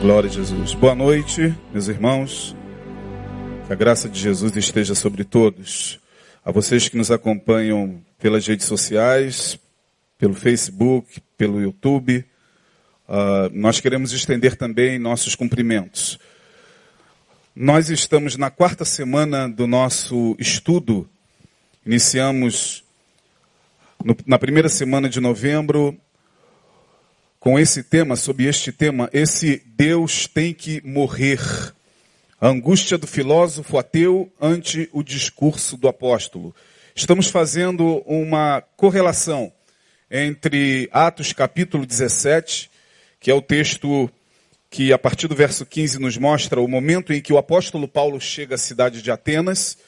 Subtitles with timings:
[0.00, 0.74] Glória a Jesus.
[0.74, 2.54] Boa noite, meus irmãos.
[3.66, 5.98] Que a graça de Jesus esteja sobre todos.
[6.44, 9.58] A vocês que nos acompanham pelas redes sociais,
[10.16, 12.24] pelo Facebook, pelo YouTube,
[13.08, 16.16] uh, nós queremos estender também nossos cumprimentos.
[17.54, 21.10] Nós estamos na quarta semana do nosso estudo.
[21.84, 22.84] Iniciamos
[24.04, 25.98] no, na primeira semana de novembro
[27.40, 31.40] com esse tema, sob este tema, esse Deus tem que morrer.
[32.40, 36.54] A angústia do filósofo ateu ante o discurso do apóstolo.
[36.94, 39.52] Estamos fazendo uma correlação
[40.10, 42.70] entre Atos capítulo 17,
[43.20, 44.10] que é o texto
[44.70, 48.20] que a partir do verso 15 nos mostra o momento em que o apóstolo Paulo
[48.20, 49.78] chega à cidade de Atenas,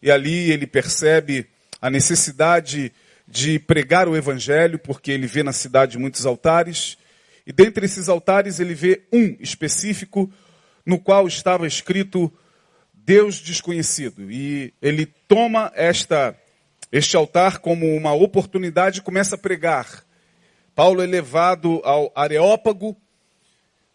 [0.00, 1.46] e ali ele percebe
[1.80, 2.92] a necessidade
[3.32, 6.98] de pregar o evangelho, porque ele vê na cidade muitos altares,
[7.46, 10.30] e dentre esses altares ele vê um específico
[10.84, 12.30] no qual estava escrito
[12.92, 14.30] Deus desconhecido.
[14.30, 16.36] E ele toma esta
[16.92, 20.04] este altar como uma oportunidade e começa a pregar.
[20.74, 22.94] Paulo é levado ao Areópago,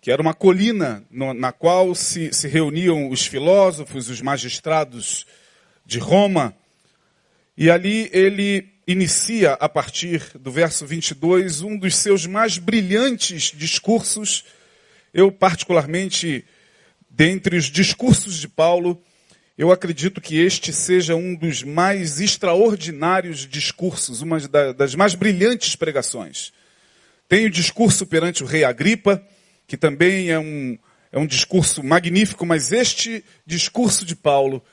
[0.01, 5.27] que era uma colina no, na qual se, se reuniam os filósofos, os magistrados
[5.85, 6.55] de Roma,
[7.55, 14.45] e ali ele inicia, a partir do verso 22, um dos seus mais brilhantes discursos.
[15.13, 16.45] Eu, particularmente,
[17.09, 19.03] dentre os discursos de Paulo,
[19.57, 24.39] eu acredito que este seja um dos mais extraordinários discursos, uma
[24.73, 26.53] das mais brilhantes pregações.
[27.27, 29.21] Tem o discurso perante o rei Agripa,
[29.67, 30.77] que também é um,
[31.11, 34.63] é um discurso magnífico, mas este discurso de Paulo,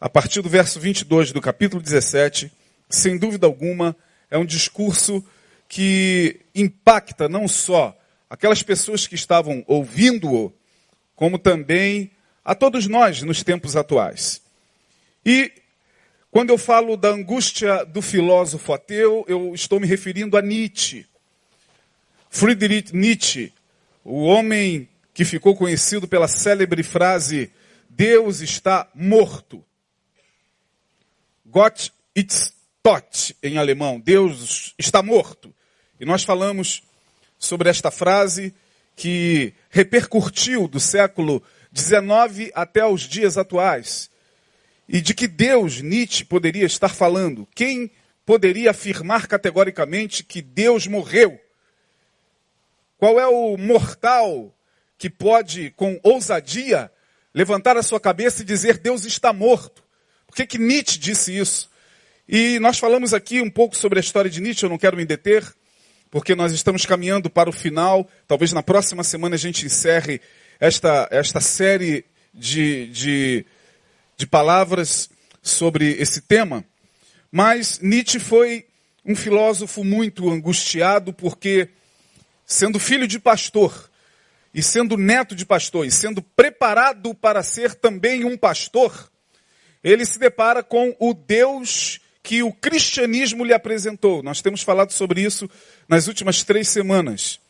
[0.00, 2.50] a partir do verso 22 do capítulo 17,
[2.92, 3.96] sem dúvida alguma,
[4.30, 5.24] é um discurso
[5.68, 10.52] que impacta não só aquelas pessoas que estavam ouvindo-o,
[11.16, 12.10] como também
[12.44, 14.42] a todos nós nos tempos atuais.
[15.24, 15.52] E
[16.30, 21.06] quando eu falo da angústia do filósofo ateu, eu estou me referindo a Nietzsche.
[22.28, 23.52] Friedrich Nietzsche,
[24.04, 27.50] o homem que ficou conhecido pela célebre frase
[27.88, 29.62] Deus está morto.
[31.44, 35.54] Gott ist tot em alemão, Deus está morto.
[36.00, 36.82] E nós falamos
[37.38, 38.52] sobre esta frase
[38.96, 44.10] que repercutiu do século 19 até os dias atuais.
[44.88, 47.48] E de que Deus, Nietzsche, poderia estar falando?
[47.54, 47.90] Quem
[48.26, 51.40] poderia afirmar categoricamente que Deus morreu?
[52.98, 54.54] Qual é o mortal
[54.98, 56.92] que pode, com ousadia,
[57.34, 59.82] levantar a sua cabeça e dizer Deus está morto?
[60.26, 61.71] Por que, que Nietzsche disse isso?
[62.34, 65.04] E nós falamos aqui um pouco sobre a história de Nietzsche, eu não quero me
[65.04, 65.44] deter,
[66.10, 68.08] porque nós estamos caminhando para o final.
[68.26, 70.18] Talvez na próxima semana a gente encerre
[70.58, 73.46] esta, esta série de, de,
[74.16, 75.10] de palavras
[75.42, 76.64] sobre esse tema,
[77.30, 78.64] mas Nietzsche foi
[79.04, 81.68] um filósofo muito angustiado porque,
[82.46, 83.90] sendo filho de pastor,
[84.54, 89.12] e sendo neto de pastor, e sendo preparado para ser também um pastor,
[89.84, 94.22] ele se depara com o Deus que o cristianismo lhe apresentou.
[94.22, 95.50] Nós temos falado sobre isso
[95.88, 97.40] nas últimas três semanas.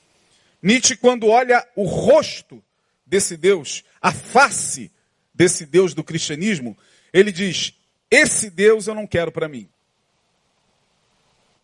[0.62, 2.62] Nietzsche, quando olha o rosto
[3.04, 4.90] desse Deus, a face
[5.34, 6.76] desse Deus do cristianismo,
[7.12, 7.74] ele diz:
[8.10, 9.68] esse Deus eu não quero para mim.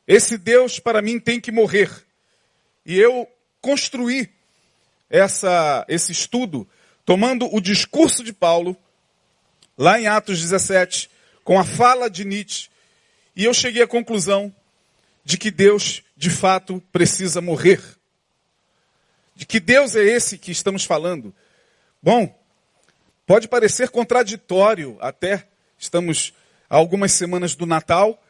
[0.07, 1.91] Esse Deus para mim tem que morrer.
[2.85, 3.29] E eu
[3.61, 4.31] construí
[5.11, 6.67] essa, esse estudo
[7.05, 8.77] tomando o discurso de Paulo,
[9.77, 11.11] lá em Atos 17,
[11.45, 12.71] com a fala de Nietzsche,
[13.39, 14.53] e eu cheguei à conclusão
[15.25, 17.81] de que Deus, de fato, precisa morrer.
[19.37, 21.33] De que Deus é esse que estamos falando?
[22.03, 22.37] Bom,
[23.25, 25.47] pode parecer contraditório até.
[25.79, 26.35] Estamos
[26.69, 28.21] há algumas semanas do Natal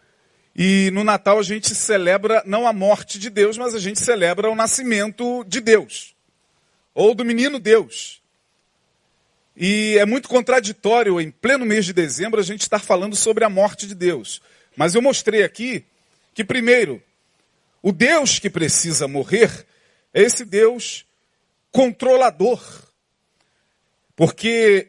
[0.55, 4.51] e no Natal a gente celebra não a morte de Deus, mas a gente celebra
[4.51, 6.15] o nascimento de Deus
[6.93, 8.21] ou do menino Deus.
[9.57, 13.49] E é muito contraditório em pleno mês de dezembro a gente estar falando sobre a
[13.49, 14.43] morte de Deus.
[14.79, 15.85] Mas eu mostrei aqui
[16.33, 17.03] que primeiro
[17.83, 19.67] o Deus que precisa morrer
[20.15, 21.05] é esse Deus
[21.73, 22.63] controlador.
[24.15, 24.87] Porque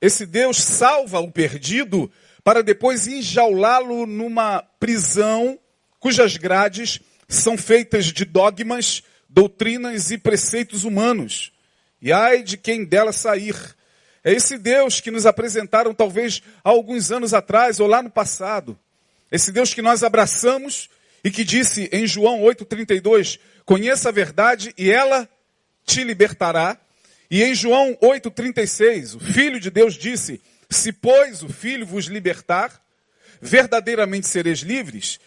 [0.00, 2.08] esse Deus salva o perdido
[2.44, 5.58] para depois enjaulá-lo numa prisão
[5.98, 11.52] cujas grades são feitas de dogmas, doutrinas e preceitos humanos.
[12.00, 13.56] E ai de quem dela sair.
[14.22, 18.78] É esse Deus que nos apresentaram talvez há alguns anos atrás ou lá no passado.
[19.32, 20.90] Esse Deus que nós abraçamos
[21.24, 25.26] e que disse em João 8,32: Conheça a verdade e ela
[25.86, 26.78] te libertará.
[27.30, 30.38] E em João 8,36, o Filho de Deus disse:
[30.68, 32.78] Se, pois, o Filho vos libertar,
[33.40, 35.18] verdadeiramente sereis livres.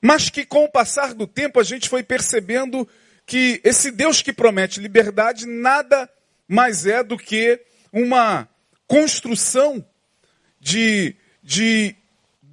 [0.00, 2.88] Mas que com o passar do tempo a gente foi percebendo
[3.26, 6.08] que esse Deus que promete liberdade nada
[6.46, 7.60] mais é do que
[7.92, 8.48] uma
[8.86, 9.84] construção
[10.60, 11.96] de, de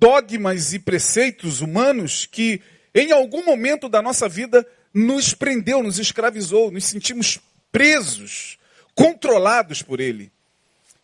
[0.06, 2.62] dogmas e preceitos humanos que
[2.94, 4.64] em algum momento da nossa vida
[4.94, 7.40] nos prendeu, nos escravizou, nos sentimos
[7.72, 8.60] presos,
[8.94, 10.32] controlados por ele.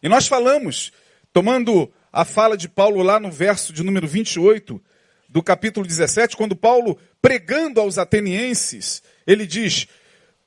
[0.03, 0.93] E nós falamos,
[1.33, 4.79] tomando a fala de Paulo lá no verso de número 28
[5.27, 9.87] do capítulo 17, quando Paulo, pregando aos atenienses, ele diz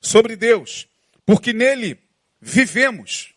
[0.01, 0.87] sobre Deus,
[1.27, 1.99] porque nele
[2.41, 3.35] vivemos.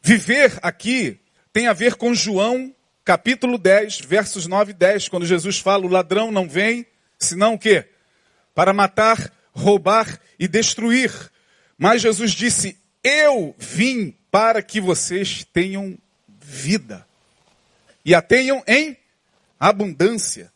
[0.00, 1.18] Viver aqui
[1.52, 2.72] tem a ver com João,
[3.04, 6.86] capítulo 10, versos 9 e 10, quando Jesus fala: o ladrão não vem,
[7.18, 7.88] senão o quê?
[8.54, 11.12] Para matar, roubar e destruir.
[11.78, 15.98] Mas Jesus disse: Eu vim para que vocês tenham
[16.40, 17.06] vida.
[18.04, 18.96] E a tenham em
[19.58, 20.52] abundância.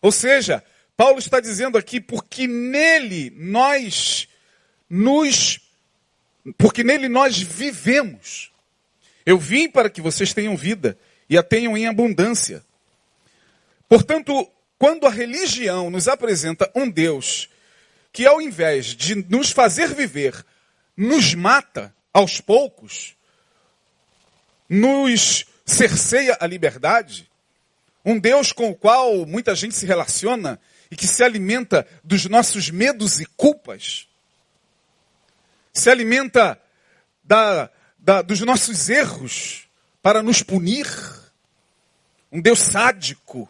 [0.00, 0.62] Ou seja,
[0.96, 4.28] Paulo está dizendo aqui, porque nele nós
[4.88, 5.60] nos.
[6.58, 8.52] Porque nele nós vivemos.
[9.24, 10.98] Eu vim para que vocês tenham vida
[11.34, 12.64] e a tenham em abundância.
[13.88, 14.48] Portanto,
[14.78, 17.50] quando a religião nos apresenta um Deus
[18.12, 20.46] que, ao invés de nos fazer viver,
[20.96, 23.16] nos mata aos poucos,
[24.68, 27.28] nos cerceia a liberdade,
[28.04, 32.70] um Deus com o qual muita gente se relaciona e que se alimenta dos nossos
[32.70, 34.06] medos e culpas,
[35.72, 36.60] se alimenta
[37.24, 39.64] da, da, dos nossos erros
[40.00, 40.86] para nos punir.
[42.34, 43.48] Um Deus sádico,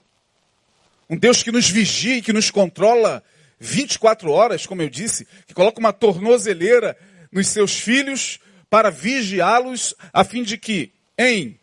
[1.08, 3.24] um Deus que nos vigia e que nos controla
[3.58, 6.94] 24 horas, como eu disse, que coloca uma tornozeleira
[7.32, 8.38] nos seus filhos
[8.68, 11.58] para vigiá-los, a fim de que, em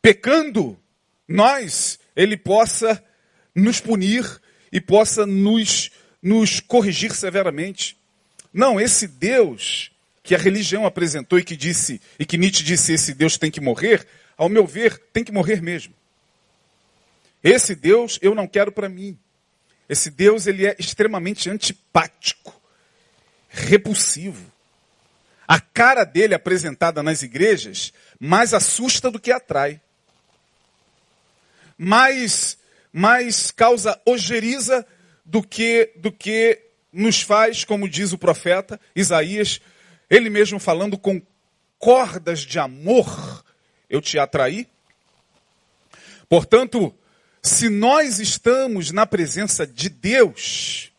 [0.00, 0.78] pecando,
[1.26, 3.02] nós, ele possa
[3.52, 4.40] nos punir
[4.70, 5.90] e possa nos,
[6.22, 7.96] nos corrigir severamente.
[8.54, 9.90] Não, esse Deus
[10.22, 13.60] que a religião apresentou e que disse, e que Nietzsche disse, esse Deus tem que
[13.60, 14.06] morrer,
[14.36, 15.98] ao meu ver, tem que morrer mesmo.
[17.42, 19.18] Esse Deus eu não quero para mim.
[19.88, 22.60] Esse Deus ele é extremamente antipático,
[23.48, 24.52] repulsivo.
[25.46, 29.80] A cara dele apresentada nas igrejas mais assusta do que atrai.
[31.78, 32.58] Mais,
[32.92, 34.86] mais causa ojeriza
[35.24, 36.60] do que, do que
[36.92, 39.60] nos faz, como diz o profeta Isaías,
[40.10, 41.22] ele mesmo falando com
[41.78, 43.44] cordas de amor,
[43.88, 44.68] eu te atraí.
[46.28, 46.94] Portanto,
[47.42, 50.92] se nós estamos na presença de Deus,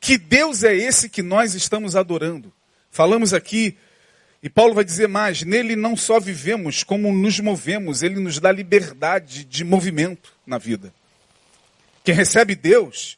[0.00, 2.52] que Deus é esse que nós estamos adorando?
[2.90, 3.76] Falamos aqui,
[4.42, 8.52] e Paulo vai dizer mais: nele não só vivemos, como nos movemos, ele nos dá
[8.52, 10.92] liberdade de movimento na vida.
[12.04, 13.16] Quem recebe Deus,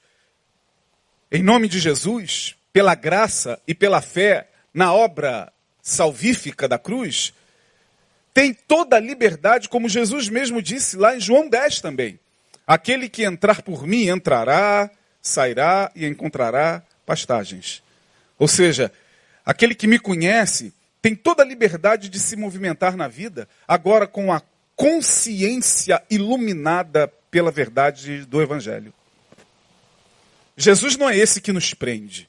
[1.30, 7.34] em nome de Jesus, pela graça e pela fé na obra salvífica da cruz,
[8.36, 12.20] tem toda a liberdade, como Jesus mesmo disse lá em João 10 também.
[12.66, 14.90] Aquele que entrar por mim entrará,
[15.22, 17.82] sairá e encontrará pastagens.
[18.38, 18.92] Ou seja,
[19.46, 24.32] Aquele que me conhece tem toda a liberdade de se movimentar na vida, agora com
[24.32, 24.42] a
[24.74, 28.92] consciência iluminada pela verdade do Evangelho.
[30.56, 32.28] Jesus não é esse que nos prende.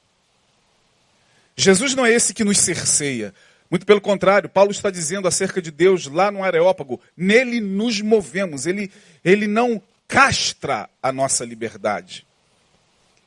[1.55, 3.33] Jesus não é esse que nos cerceia.
[3.69, 8.65] Muito pelo contrário, Paulo está dizendo acerca de Deus lá no Areópago: nele nos movemos,
[8.65, 8.91] ele,
[9.23, 12.25] ele não castra a nossa liberdade.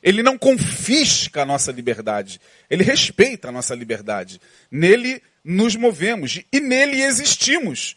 [0.03, 2.41] Ele não confisca a nossa liberdade.
[2.69, 4.41] Ele respeita a nossa liberdade.
[4.71, 7.95] Nele nos movemos e nele existimos.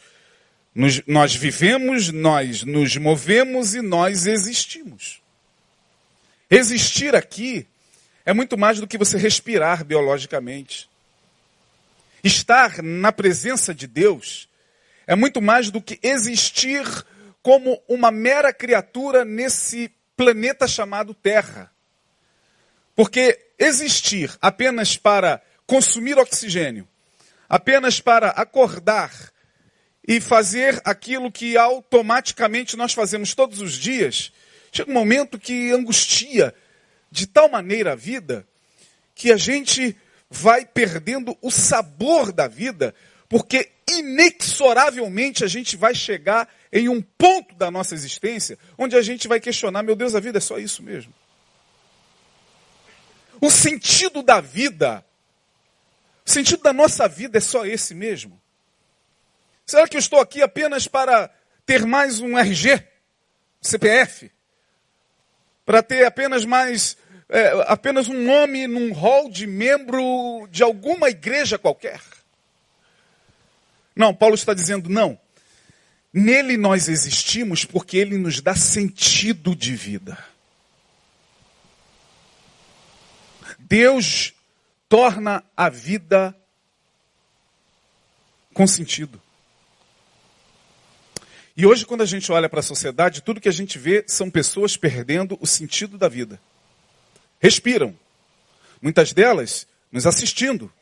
[0.75, 5.23] Nos, nós vivemos, nós nos movemos e nós existimos.
[6.51, 7.67] Existir aqui
[8.27, 10.89] é muito mais do que você respirar biologicamente.
[12.25, 14.49] Estar na presença de Deus
[15.07, 16.83] é muito mais do que existir
[17.43, 21.71] como uma mera criatura nesse planeta chamado Terra.
[22.97, 26.89] Porque existir apenas para consumir oxigênio,
[27.47, 29.13] apenas para acordar
[30.09, 34.33] e fazer aquilo que automaticamente nós fazemos todos os dias,
[34.73, 36.55] chega um momento que angustia
[37.11, 38.49] de tal maneira a vida
[39.15, 39.95] que a gente
[40.35, 42.93] vai perdendo o sabor da vida,
[43.29, 49.29] porque inexoravelmente a gente vai chegar em um ponto da nossa existência onde a gente
[49.29, 51.15] vai questionar: meu Deus, a vida é só isso mesmo.
[53.41, 55.05] O sentido da vida
[56.27, 58.41] O sentido da nossa vida é só esse mesmo?
[59.67, 61.31] Será que eu estou aqui apenas para
[61.65, 62.83] ter mais um RG,
[63.61, 64.33] CPF?
[65.65, 66.97] Para ter apenas mais
[67.29, 72.01] é, apenas um nome num hall de membro de alguma igreja qualquer?
[73.97, 75.19] Não, Paulo está dizendo não.
[76.13, 80.19] Nele nós existimos porque ele nos dá sentido de vida.
[83.59, 84.33] Deus
[84.89, 86.37] torna a vida
[88.53, 89.21] com sentido.
[91.57, 94.31] E hoje, quando a gente olha para a sociedade, tudo que a gente vê são
[94.31, 96.41] pessoas perdendo o sentido da vida.
[97.41, 97.97] Respiram.
[98.81, 100.73] Muitas delas nos assistindo,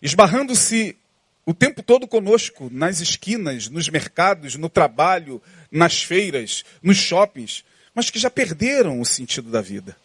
[0.00, 0.96] esbarrando-se
[1.44, 7.64] o tempo todo conosco, nas esquinas, nos mercados, no trabalho, nas feiras, nos shoppings,
[7.94, 9.96] mas que já perderam o sentido da vida.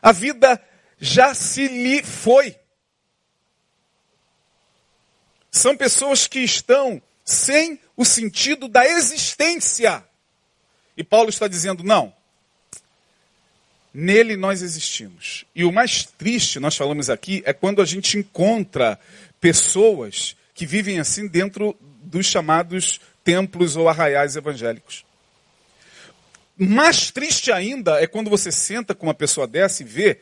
[0.00, 0.62] A vida
[1.00, 2.56] já se lhe foi.
[5.50, 10.04] São pessoas que estão sem o sentido da existência.
[10.96, 12.14] E Paulo está dizendo: não.
[13.92, 15.44] Nele nós existimos.
[15.54, 18.98] E o mais triste, nós falamos aqui, é quando a gente encontra
[19.40, 25.04] pessoas que vivem assim dentro dos chamados templos ou arraiais evangélicos.
[26.56, 30.18] Mais triste ainda é quando você senta com uma pessoa dessa e vê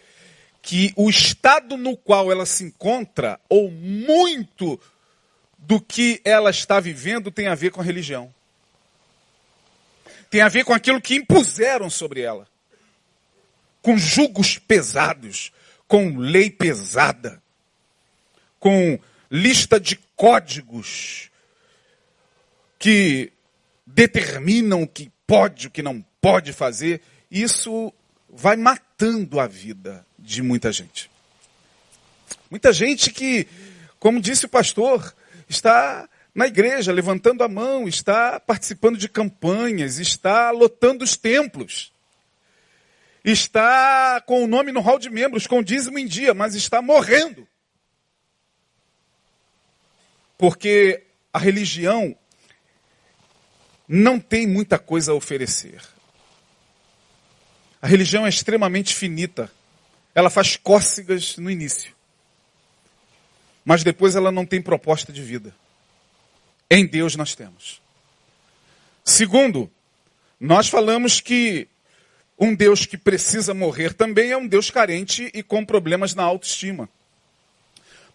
[0.61, 4.81] que o estado no qual ela se encontra, ou muito
[5.57, 8.35] do que ela está vivendo, tem a ver com a religião.
[10.29, 12.49] Tem a ver com aquilo que impuseram sobre ela.
[13.87, 15.53] Com julgos pesados,
[15.87, 17.41] com lei pesada,
[18.59, 18.99] com
[19.31, 21.31] lista de códigos
[22.81, 23.33] que
[23.87, 27.01] determinam o que pode, o que não pode fazer.
[27.31, 27.95] Isso
[28.29, 31.09] vai matando a vida de muita gente.
[32.51, 33.47] Muita gente que,
[34.01, 35.15] como disse o pastor,
[35.49, 41.93] está na igreja levantando a mão, está participando de campanhas, está lotando os templos,
[43.31, 47.47] está com o nome no hall de membros, com dízimo em dia, mas está morrendo.
[50.39, 52.17] Porque a religião
[53.89, 55.83] não tem muita coisa a oferecer.
[57.83, 59.51] A religião é extremamente finita.
[60.15, 61.95] Ela faz cócegas no início.
[63.65, 65.55] Mas depois ela não tem proposta de vida.
[66.71, 67.83] Em Deus nós temos.
[69.05, 69.71] Segundo,
[70.39, 71.69] nós falamos que
[72.39, 76.89] um Deus que precisa morrer também é um Deus carente e com problemas na autoestima.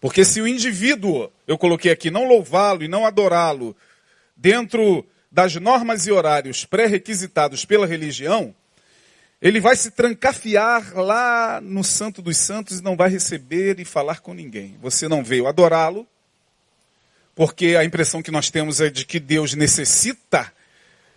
[0.00, 3.76] Porque se o indivíduo, eu coloquei aqui, não louvá-lo e não adorá-lo
[4.36, 8.54] dentro das normas e horários pré-requisitados pela religião,
[9.40, 14.20] ele vai se trancafiar lá no Santo dos Santos e não vai receber e falar
[14.20, 14.76] com ninguém.
[14.80, 16.06] Você não veio adorá-lo,
[17.34, 20.52] porque a impressão que nós temos é de que Deus necessita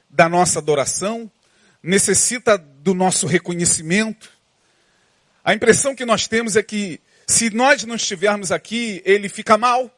[0.09, 1.29] da nossa adoração,
[1.85, 4.29] necessita do nosso reconhecimento.
[5.43, 9.91] A impressão que nós temos é que se nós não estivermos aqui, ele fica mal.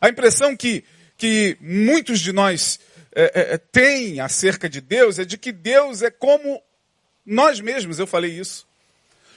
[0.00, 0.84] A impressão que,
[1.16, 2.80] que muitos de nós
[3.14, 6.60] é, é, é, tem acerca de Deus é de que Deus é como
[7.24, 8.66] nós mesmos, eu falei isso.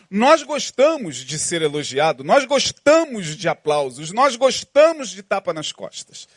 [0.10, 6.28] Nós gostamos de ser elogiado, nós gostamos de aplausos, nós gostamos de tapa nas costas.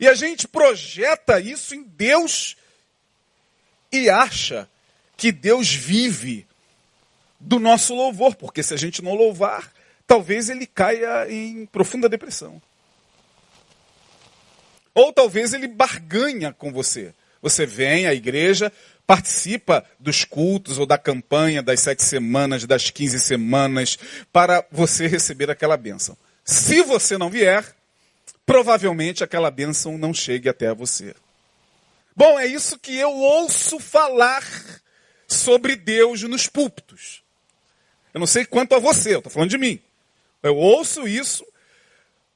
[0.00, 2.56] E a gente projeta isso em Deus
[3.94, 4.68] e acha
[5.16, 6.46] que Deus vive
[7.38, 9.70] do nosso louvor, porque se a gente não louvar,
[10.06, 12.60] talvez ele caia em profunda depressão.
[14.94, 17.12] Ou talvez ele barganha com você.
[17.42, 18.72] Você vem à igreja,
[19.06, 23.98] participa dos cultos ou da campanha das sete semanas, das quinze semanas,
[24.32, 26.16] para você receber aquela bênção.
[26.44, 27.64] Se você não vier,
[28.46, 31.14] provavelmente aquela bênção não chegue até você.
[32.16, 34.44] Bom, é isso que eu ouço falar
[35.26, 37.24] sobre Deus nos púlpitos.
[38.12, 39.82] Eu não sei quanto a você, eu estou falando de mim.
[40.42, 41.44] Eu ouço isso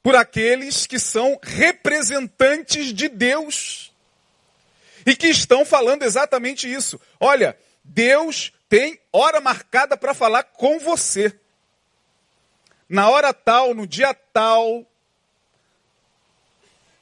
[0.02, 3.92] por aqueles que são representantes de Deus
[5.06, 7.00] e que estão falando exatamente isso.
[7.20, 11.38] Olha, Deus tem hora marcada para falar com você.
[12.88, 14.84] Na hora tal, no dia tal,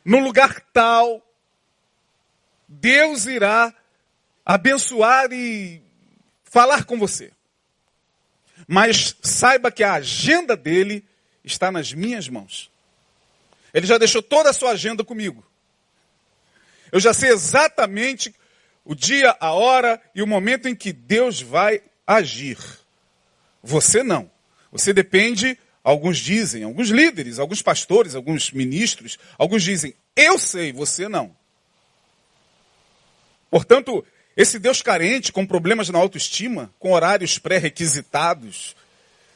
[0.05, 1.26] no lugar tal,
[2.69, 3.75] Deus irá
[4.45, 5.83] abençoar e
[6.45, 7.33] falar com você.
[8.67, 11.05] Mas saiba que a agenda dele
[11.45, 12.71] está nas minhas mãos.
[13.73, 15.45] Ele já deixou toda a sua agenda comigo.
[16.91, 18.35] Eu já sei exatamente
[18.85, 22.59] o dia, a hora e o momento em que Deus vai agir.
[23.63, 24.31] Você não.
[24.71, 31.09] Você depende Alguns dizem, alguns líderes, alguns pastores, alguns ministros, alguns dizem, eu sei, você
[31.09, 31.33] não.
[33.51, 34.05] Portanto,
[34.37, 38.77] esse Deus carente, com problemas na autoestima, com horários pré-requisitados,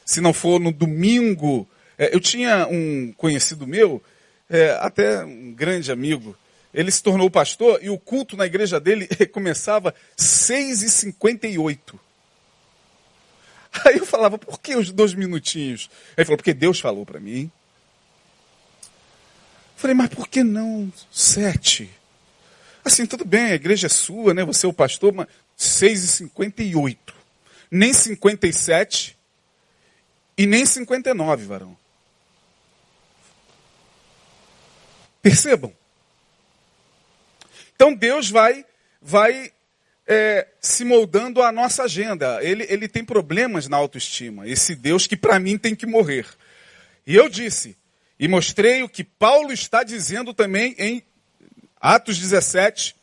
[0.05, 1.67] se não for no domingo.
[1.97, 4.03] É, eu tinha um conhecido meu,
[4.49, 6.37] é, até um grande amigo,
[6.73, 11.79] ele se tornou pastor e o culto na igreja dele começava 6h58.
[13.85, 15.89] Aí eu falava, por que os dois minutinhos?
[16.09, 17.49] Aí ele falou, porque Deus falou para mim.
[18.83, 18.89] Eu
[19.77, 21.89] falei, mas por que não sete?
[22.83, 24.43] Assim, tudo bem, a igreja é sua, né?
[24.43, 26.97] Você é o pastor, mas 6h58.
[27.69, 29.17] Nem 57
[30.37, 31.77] e nem 59, varão.
[35.21, 35.73] Percebam.
[37.75, 38.65] Então Deus vai,
[39.01, 39.51] vai
[40.07, 42.43] é, se moldando a nossa agenda.
[42.43, 44.47] Ele, ele tem problemas na autoestima.
[44.47, 46.25] Esse Deus que para mim tem que morrer.
[47.05, 47.77] E eu disse,
[48.19, 51.03] e mostrei o que Paulo está dizendo também em
[51.81, 52.95] Atos 17,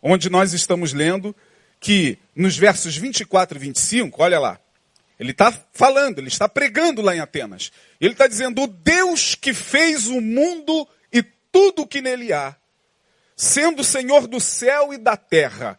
[0.00, 1.34] onde nós estamos lendo
[1.80, 4.60] que nos versos 24 e 25, olha lá,
[5.18, 7.70] ele está falando, ele está pregando lá em Atenas.
[8.00, 12.56] Ele está dizendo: o Deus que fez o mundo e tudo o que nele há,
[13.36, 15.78] sendo Senhor do céu e da terra,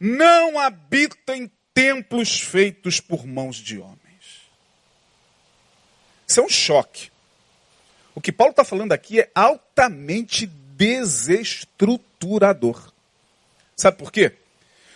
[0.00, 3.98] não habita em templos feitos por mãos de homens.
[6.26, 7.12] Isso é um choque.
[8.16, 10.46] O que Paulo está falando aqui é altamente
[10.76, 12.92] desestruturador.
[13.76, 14.32] Sabe por quê?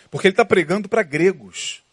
[0.09, 1.83] Porque ele está pregando para gregos.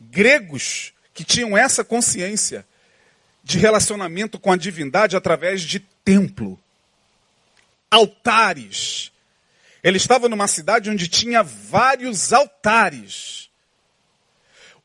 [0.00, 2.66] Gregos que tinham essa consciência
[3.42, 6.60] de relacionamento com a divindade através de templo,
[7.90, 9.10] altares.
[9.82, 13.48] Ele estava numa cidade onde tinha vários altares.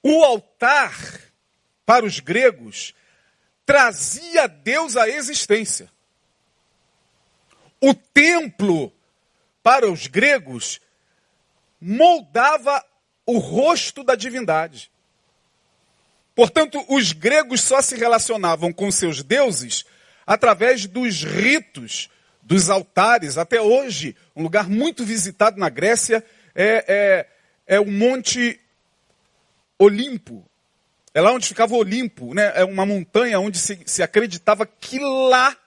[0.03, 0.95] O altar,
[1.85, 2.95] para os gregos,
[3.65, 5.89] trazia Deus à existência.
[7.81, 8.93] O templo,
[9.63, 10.79] para os gregos,
[11.79, 12.85] moldava
[13.25, 14.91] o rosto da divindade.
[16.35, 19.83] Portanto, os gregos só se relacionavam com seus deuses
[20.25, 22.09] através dos ritos,
[22.41, 23.37] dos altares.
[23.37, 28.59] Até hoje, um lugar muito visitado na Grécia é, é, é o Monte
[29.77, 30.45] Olimpo.
[31.13, 32.53] É lá onde ficava o Olimpo, né?
[32.55, 35.57] é uma montanha onde se, se acreditava que lá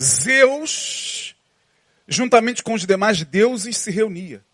[0.00, 1.34] Zeus,
[2.06, 4.44] juntamente com os demais deuses, se reunia.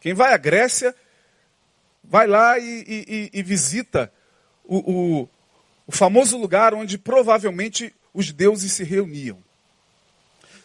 [0.00, 0.94] Quem vai à Grécia,
[2.02, 4.12] vai lá e, e, e visita
[4.64, 5.28] o, o,
[5.86, 9.42] o famoso lugar onde provavelmente os deuses se reuniam.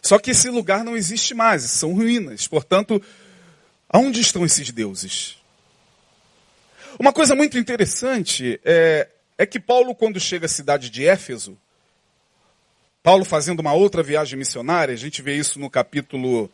[0.02, 2.46] Só que esse lugar não existe mais, são ruínas.
[2.46, 3.02] Portanto,
[3.88, 5.38] aonde estão esses deuses?
[6.98, 11.58] Uma coisa muito interessante é, é que Paulo, quando chega à cidade de Éfeso,
[13.04, 16.50] Paulo fazendo uma outra viagem missionária, a gente vê isso no capítulo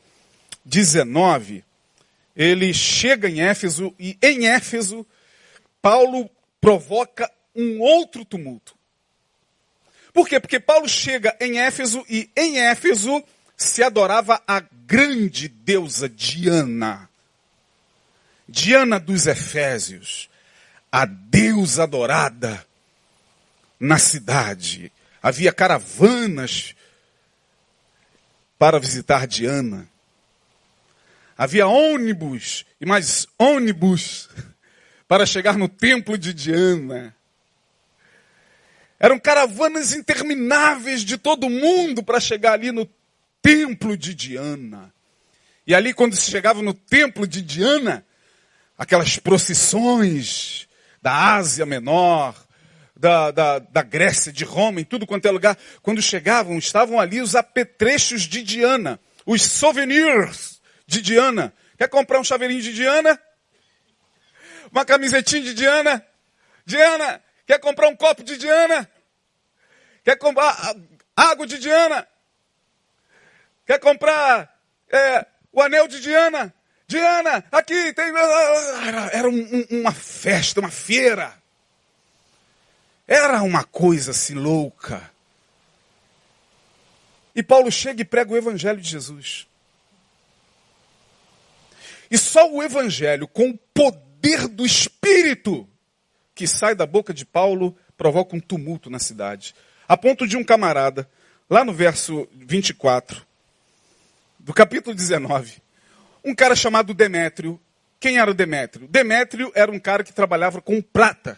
[0.65, 1.63] 19.
[2.35, 5.07] Ele chega em Éfeso e em Éfeso,
[5.81, 6.29] Paulo
[6.61, 8.75] provoca um outro tumulto.
[10.13, 10.41] Por quê?
[10.41, 13.23] Porque Paulo chega em Éfeso e em Éfeso
[13.57, 17.09] se adorava a grande deusa Diana.
[18.49, 20.29] Diana dos Efésios,
[20.91, 22.67] a deusa adorada
[23.79, 24.91] na cidade
[25.22, 26.74] havia caravanas
[28.59, 29.88] para visitar Diana.
[31.37, 34.28] Havia ônibus e mais ônibus
[35.09, 37.16] para chegar no templo de Diana.
[38.98, 42.87] Eram caravanas intermináveis de todo mundo para chegar ali no
[43.40, 44.92] templo de Diana.
[45.66, 48.04] E ali, quando se chegava no templo de Diana,
[48.76, 50.68] aquelas procissões
[51.00, 52.35] da Ásia Menor,
[53.01, 57.23] da, da, da Grécia, de Roma, em tudo quanto é lugar, quando chegavam, estavam ali
[57.23, 61.55] os apetrechos de Diana, os souvenirs de Diana.
[61.79, 63.19] Quer comprar um chaveirinho de Diana?
[64.71, 66.07] Uma camisetinha de Diana?
[66.67, 68.89] Diana, quer comprar um copo de Diana?
[70.05, 70.77] Quer comprar
[71.17, 72.07] água de Diana?
[73.67, 74.55] Quer comprar
[74.93, 76.55] é, o anel de Diana?
[76.87, 78.13] Diana, aqui tem.
[79.13, 81.39] Era um, um, uma festa, uma feira.
[83.11, 85.11] Era uma coisa assim louca.
[87.35, 89.49] E Paulo chega e prega o Evangelho de Jesus.
[92.09, 95.68] E só o Evangelho, com o poder do Espírito
[96.37, 99.57] que sai da boca de Paulo, provoca um tumulto na cidade.
[99.88, 101.11] A ponto de um camarada,
[101.51, 103.27] lá no verso 24,
[104.38, 105.61] do capítulo 19,
[106.25, 107.61] um cara chamado Demétrio.
[107.99, 108.87] Quem era o Demétrio?
[108.87, 111.37] Demétrio era um cara que trabalhava com prata.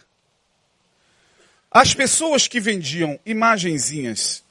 [1.73, 4.43] As pessoas que vendiam imagenzinhas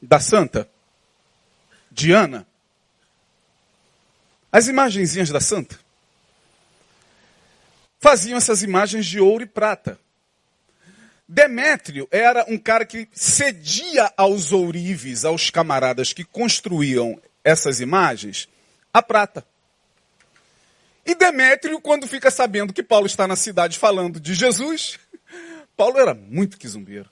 [0.00, 0.70] da santa,
[1.90, 2.46] Diana,
[4.52, 5.80] as imagenzinhas da santa,
[7.98, 9.98] faziam essas imagens de ouro e prata.
[11.26, 18.48] Demétrio era um cara que cedia aos ourives, aos camaradas que construíam essas imagens,
[18.92, 19.44] a prata.
[21.04, 25.00] E Demétrio, quando fica sabendo que Paulo está na cidade falando de Jesus,
[25.76, 27.08] Paulo era muito quizumbeiro.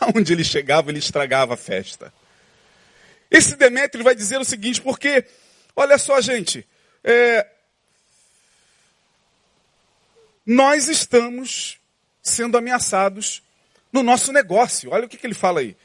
[0.00, 2.12] Aonde ele chegava, ele estragava a festa.
[3.30, 5.24] Esse Demétrio vai dizer o seguinte, porque,
[5.76, 6.66] olha só, gente,
[7.04, 7.46] é,
[10.44, 11.78] nós estamos
[12.22, 13.42] sendo ameaçados
[13.92, 14.90] no nosso negócio.
[14.90, 15.76] Olha o que, que ele fala aí.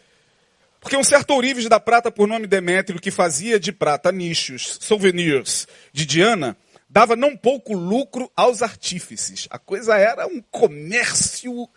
[0.79, 5.67] Porque um certo ourives da prata por nome Demétrio, que fazia de prata nichos, souvenirs
[5.91, 6.55] de Diana,
[6.95, 9.49] dava não pouco lucro aos artífices.
[9.49, 11.67] A coisa era um comércio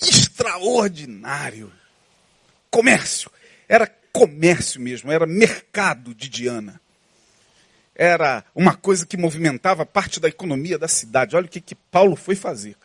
[0.00, 1.72] extraordinário.
[2.70, 3.32] Comércio.
[3.68, 6.80] Era comércio mesmo, era mercado de Diana.
[7.96, 11.34] Era uma coisa que movimentava parte da economia da cidade.
[11.34, 12.76] Olha o que, que Paulo foi fazer.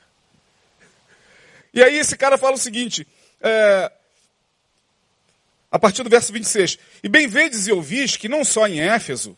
[1.72, 3.08] E aí esse cara fala o seguinte,
[3.40, 3.92] é,
[5.70, 6.80] a partir do verso 26.
[7.04, 9.38] E bem vedes e ouvis que não só em Éfeso,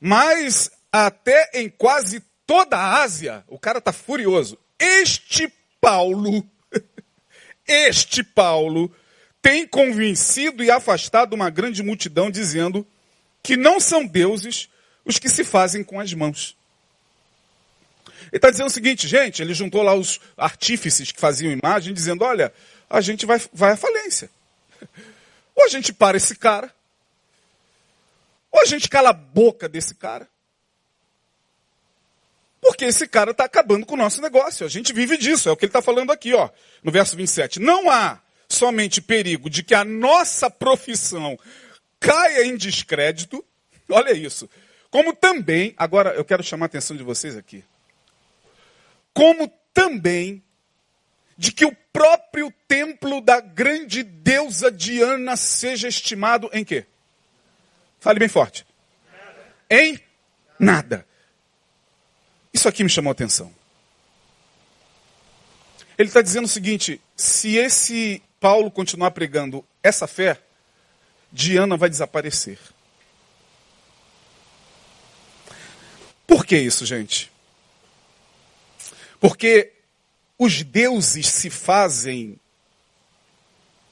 [0.00, 4.56] mas até em quase toda a Ásia, o cara está furioso.
[4.78, 6.48] Este Paulo,
[7.66, 8.94] este Paulo,
[9.42, 12.86] tem convencido e afastado uma grande multidão, dizendo
[13.42, 14.68] que não são deuses
[15.04, 16.56] os que se fazem com as mãos.
[18.26, 22.22] Ele está dizendo o seguinte, gente, ele juntou lá os artífices que faziam imagem, dizendo,
[22.22, 22.54] olha,
[22.88, 24.30] a gente vai, vai à falência.
[25.56, 26.72] Ou a gente para esse cara,
[28.50, 30.28] ou a gente cala a boca desse cara,
[32.64, 34.64] porque esse cara está acabando com o nosso negócio.
[34.64, 36.48] A gente vive disso, é o que ele está falando aqui, ó,
[36.82, 37.60] no verso 27.
[37.60, 41.38] Não há somente perigo de que a nossa profissão
[42.00, 43.44] caia em descrédito,
[43.90, 44.48] olha isso,
[44.90, 47.62] como também, agora eu quero chamar a atenção de vocês aqui,
[49.12, 50.42] como também
[51.36, 56.86] de que o próprio templo da grande deusa Diana seja estimado em quê?
[58.00, 58.66] Fale bem forte.
[59.68, 60.00] Em
[60.58, 61.06] nada.
[62.54, 63.52] Isso aqui me chamou a atenção.
[65.98, 70.40] Ele está dizendo o seguinte: se esse Paulo continuar pregando essa fé,
[71.32, 72.58] Diana vai desaparecer.
[76.26, 77.30] Por que isso, gente?
[79.20, 79.72] Porque
[80.38, 82.38] os deuses se fazem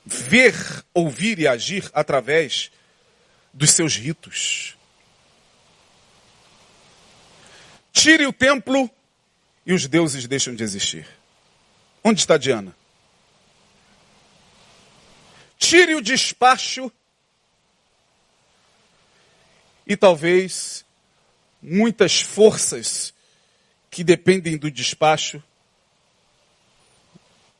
[0.05, 0.55] ver,
[0.93, 2.71] ouvir e agir através
[3.53, 4.77] dos seus ritos.
[7.93, 8.91] Tire o templo
[9.67, 11.07] e os deuses deixam de existir.
[12.03, 12.75] Onde está Diana?
[15.59, 16.91] Tire o despacho
[19.87, 20.85] e talvez
[21.63, 23.15] muitas forças
[23.91, 25.43] que dependem do despacho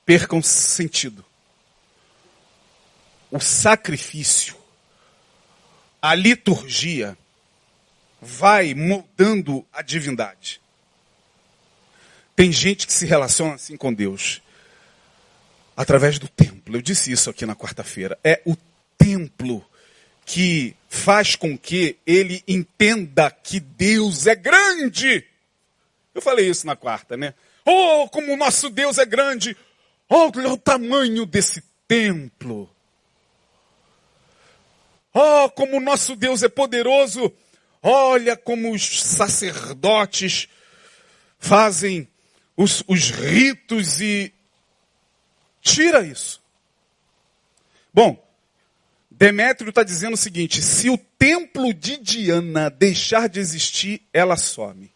[0.05, 1.25] percam sentido.
[3.31, 4.57] O sacrifício,
[6.01, 7.17] a liturgia,
[8.25, 10.61] vai moldando a divindade.
[12.37, 14.41] Tem gente que se relaciona assim com Deus
[15.77, 16.77] através do templo.
[16.77, 18.17] Eu disse isso aqui na quarta-feira.
[18.23, 18.57] É o
[18.97, 19.67] templo
[20.25, 25.27] que faz com que ele entenda que Deus é grande.
[26.15, 27.35] Eu falei isso na quarta, né?
[27.67, 29.57] Oh, como o nosso Deus é grande!
[30.09, 32.71] Olha o tamanho desse templo!
[35.13, 37.33] Oh, como o nosso Deus é poderoso!
[37.83, 40.49] Olha como os sacerdotes
[41.39, 42.09] fazem
[42.57, 44.33] os, os ritos e.
[45.61, 46.41] Tira isso.
[47.93, 48.23] Bom,
[49.11, 54.93] Demétrio está dizendo o seguinte: se o templo de Diana deixar de existir, ela some.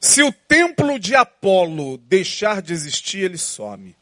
[0.00, 3.94] Se o templo de Apolo deixar de existir, ele some.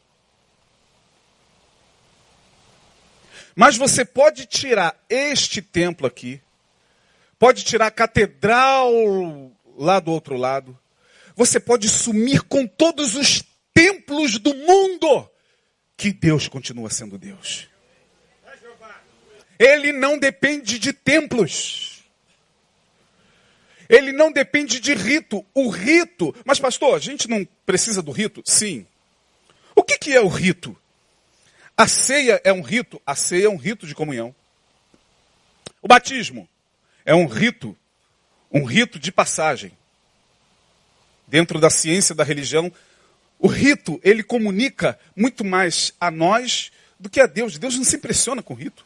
[3.55, 6.41] Mas você pode tirar este templo aqui,
[7.37, 8.91] pode tirar a catedral
[9.77, 10.77] lá do outro lado,
[11.35, 15.29] você pode sumir com todos os templos do mundo,
[15.97, 17.67] que Deus continua sendo Deus.
[19.59, 22.03] Ele não depende de templos.
[23.87, 25.45] Ele não depende de rito.
[25.53, 26.33] O rito.
[26.43, 28.41] Mas, pastor, a gente não precisa do rito?
[28.43, 28.87] Sim.
[29.75, 30.75] O que, que é o rito?
[31.81, 34.35] A ceia é um rito, a ceia é um rito de comunhão.
[35.81, 36.47] O batismo
[37.03, 37.75] é um rito,
[38.51, 39.71] um rito de passagem.
[41.25, 42.71] dentro da ciência da religião,
[43.39, 47.57] o rito, ele comunica muito mais a nós do que a Deus.
[47.57, 48.85] Deus não se impressiona com o rito.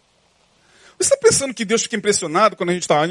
[0.98, 3.02] Você está pensando que Deus fica impressionado quando a gente está.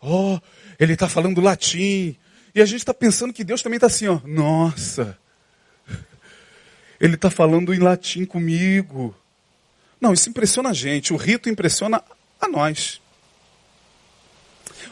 [0.00, 0.40] Oh,
[0.80, 2.16] ele está falando latim.
[2.58, 4.18] E a gente está pensando que Deus também está assim, ó.
[4.24, 5.16] Nossa.
[7.00, 9.14] Ele está falando em latim comigo.
[10.00, 11.12] Não, isso impressiona a gente.
[11.12, 12.02] O rito impressiona
[12.40, 13.00] a nós.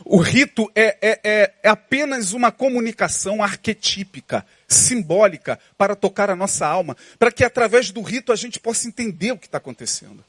[0.04, 6.64] O rito é, é, é, é, apenas uma comunicação arquetípica, simbólica, para tocar a nossa
[6.64, 10.24] alma, para que através do rito a gente possa entender o que está acontecendo.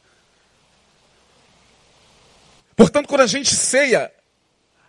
[2.75, 4.11] Portanto, quando a gente ceia,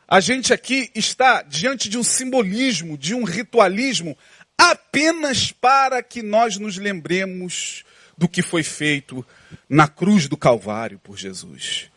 [0.08, 4.16] a gente aqui está diante de um simbolismo, de um ritualismo,
[4.56, 7.84] apenas para que nós nos lembremos
[8.16, 9.24] do que foi feito
[9.68, 11.90] na cruz do Calvário por Jesus.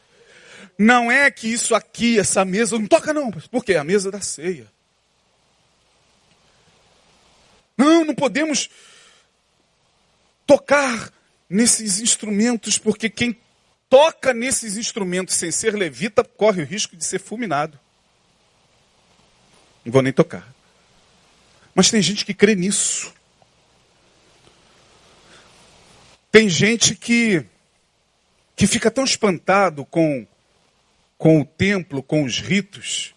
[0.78, 3.32] Não é que isso aqui, essa mesa, não toca não.
[3.32, 3.76] Por quê?
[3.76, 4.68] A mesa da ceia.
[7.78, 8.70] Não, não podemos
[10.46, 11.14] tocar
[11.50, 13.38] nesses instrumentos, porque quem
[13.90, 17.80] toca nesses instrumentos sem ser levita corre o risco de ser fulminado.
[19.86, 20.48] Não vou nem tocar.
[21.74, 23.14] Mas tem gente que crê nisso.
[26.32, 27.46] Tem gente que,
[28.56, 30.26] que fica tão espantado com
[31.22, 33.14] com o templo, com os ritos,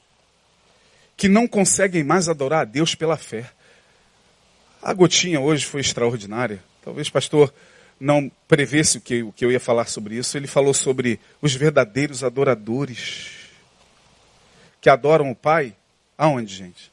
[1.16, 3.50] que não conseguem mais adorar a Deus pela fé.
[4.82, 6.62] A gotinha hoje foi extraordinária.
[6.82, 7.50] Talvez, pastor,
[7.98, 10.36] não prevesse o que, o que eu ia falar sobre isso.
[10.36, 13.30] Ele falou sobre os verdadeiros adoradores
[14.82, 15.74] que adoram o Pai.
[16.16, 16.92] Aonde, gente?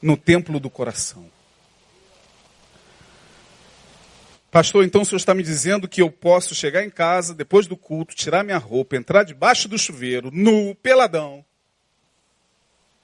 [0.00, 1.30] No templo do coração.
[4.50, 7.74] Pastor, então o senhor está me dizendo que eu posso chegar em casa, depois do
[7.74, 11.42] culto, tirar minha roupa, entrar debaixo do chuveiro, nu, peladão,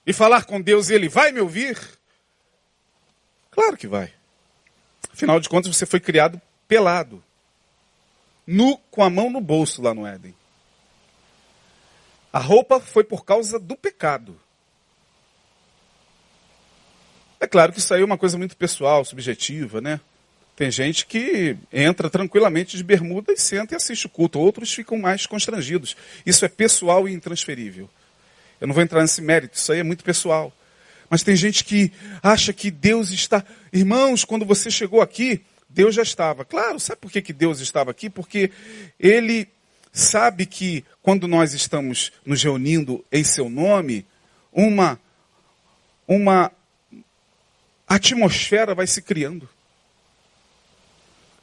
[0.07, 1.79] e falar com Deus e Ele vai me ouvir?
[3.51, 4.13] Claro que vai.
[5.11, 7.25] Afinal de contas, você foi criado pelado,
[8.47, 10.35] nu, com a mão no bolso lá no Éden.
[12.31, 14.39] A roupa foi por causa do pecado.
[17.41, 20.01] É claro que isso aí é uma coisa muito pessoal, subjetiva, né?
[20.57, 24.41] Tem gente que entra tranquilamente de bermuda e senta e assiste o culto.
[24.41, 25.97] Outros ficam mais constrangidos.
[26.27, 27.89] Isso é pessoal e intransferível.
[28.61, 30.53] Eu não vou entrar nesse mérito, isso aí é muito pessoal.
[31.09, 33.45] Mas tem gente que acha que Deus está.
[33.73, 36.45] Irmãos, quando você chegou aqui, Deus já estava.
[36.45, 38.11] Claro, sabe por que, que Deus estava aqui?
[38.11, 38.51] Porque
[38.99, 39.49] Ele
[39.93, 44.05] sabe que quando nós estamos nos reunindo em seu nome,
[44.53, 44.99] uma,
[46.07, 46.51] uma
[47.89, 49.49] atmosfera vai se criando.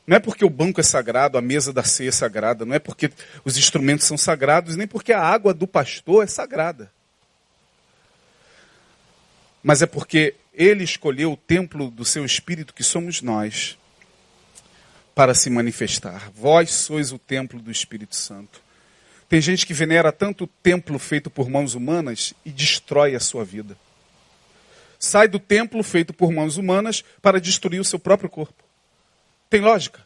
[0.05, 2.79] Não é porque o banco é sagrado, a mesa da ceia é sagrada, não é
[2.79, 3.10] porque
[3.43, 6.91] os instrumentos são sagrados, nem porque a água do pastor é sagrada.
[9.63, 13.77] Mas é porque ele escolheu o templo do seu espírito, que somos nós,
[15.15, 16.29] para se manifestar.
[16.36, 18.62] Vós sois o templo do Espírito Santo.
[19.27, 23.43] Tem gente que venera tanto o templo feito por mãos humanas e destrói a sua
[23.43, 23.75] vida.
[25.06, 28.63] Sai do templo feito por mãos humanas para destruir o seu próprio corpo.
[29.48, 30.04] Tem lógica?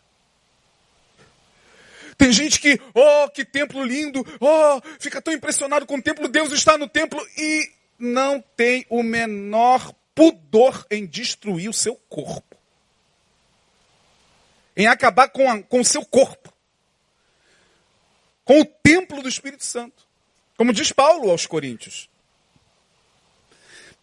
[2.17, 6.51] Tem gente que, oh, que templo lindo, oh, fica tão impressionado com o templo, Deus
[6.51, 12.57] está no templo e não tem o menor pudor em destruir o seu corpo.
[14.75, 16.53] Em acabar com, a, com o seu corpo.
[18.43, 20.05] Com o templo do Espírito Santo.
[20.57, 22.09] Como diz Paulo aos Coríntios.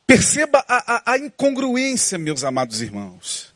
[0.06, 3.52] Perceba a, a, a incongruência, meus amados irmãos.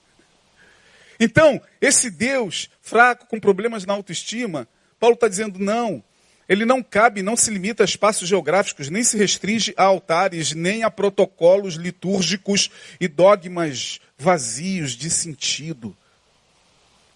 [1.18, 4.66] Então, esse Deus fraco, com problemas na autoestima,
[4.98, 6.02] Paulo está dizendo não.
[6.48, 10.82] Ele não cabe, não se limita a espaços geográficos, nem se restringe a altares, nem
[10.82, 12.68] a protocolos litúrgicos
[13.00, 15.96] e dogmas vazios de sentido.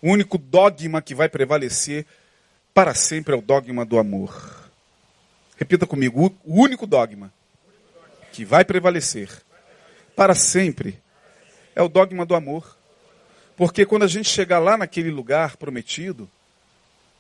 [0.01, 2.07] O único dogma que vai prevalecer
[2.73, 4.71] para sempre é o dogma do amor.
[5.57, 7.33] Repita comigo: o único dogma
[8.35, 9.31] que vai prevalecer
[10.17, 11.01] para sempre
[11.73, 12.77] é o dogma do amor.
[13.57, 16.29] Porque quando a gente chegar lá naquele lugar prometido,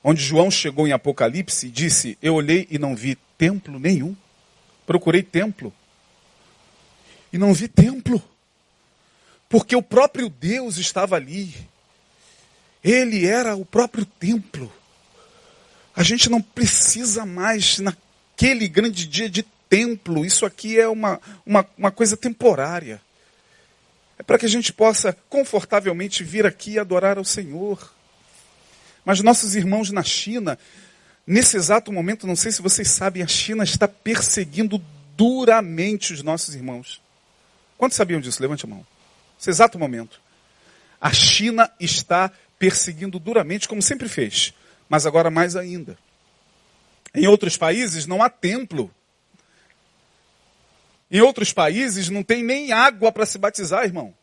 [0.02, 4.16] onde João chegou em Apocalipse e disse: Eu olhei e não vi templo nenhum.
[4.84, 5.72] Procurei templo
[7.32, 8.20] e não vi templo.
[9.48, 11.54] Porque o próprio Deus estava ali.
[12.82, 14.70] Ele era o próprio templo.
[15.94, 20.24] A gente não precisa mais, naquele grande dia de templo.
[20.24, 23.00] Isso aqui é uma, uma, uma coisa temporária.
[24.18, 27.92] É para que a gente possa confortavelmente vir aqui e adorar ao Senhor.
[29.04, 30.58] Mas nossos irmãos na China
[31.26, 34.82] Nesse exato momento, não sei se vocês sabem, a China está perseguindo
[35.16, 37.00] duramente os nossos irmãos.
[37.78, 38.42] Quantos sabiam disso?
[38.42, 38.86] Levante a mão.
[39.38, 40.20] Nesse exato momento.
[41.00, 44.52] A China está perseguindo duramente, como sempre fez,
[44.88, 45.96] mas agora mais ainda.
[47.14, 48.90] Em outros países não há templo.
[51.10, 54.14] Em outros países não tem nem água para se batizar, irmão.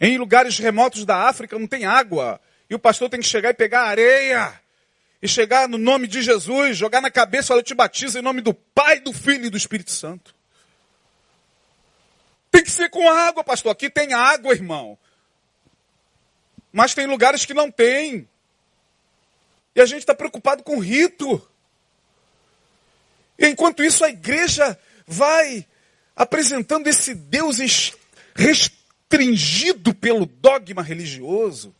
[0.00, 2.40] Em lugares remotos da África não tem água.
[2.68, 4.60] E o pastor tem que chegar e pegar areia.
[5.22, 8.52] E chegar no nome de Jesus, jogar na cabeça, olha, te batizo em nome do
[8.52, 10.34] Pai, do Filho e do Espírito Santo.
[12.50, 13.70] Tem que ser com água, pastor.
[13.70, 14.98] Aqui tem água, irmão.
[16.72, 18.28] Mas tem lugares que não tem.
[19.74, 21.40] E a gente está preocupado com rito.
[23.38, 25.66] Enquanto isso, a igreja vai
[26.14, 27.58] apresentando esse Deus
[28.34, 31.74] restringido pelo dogma religioso.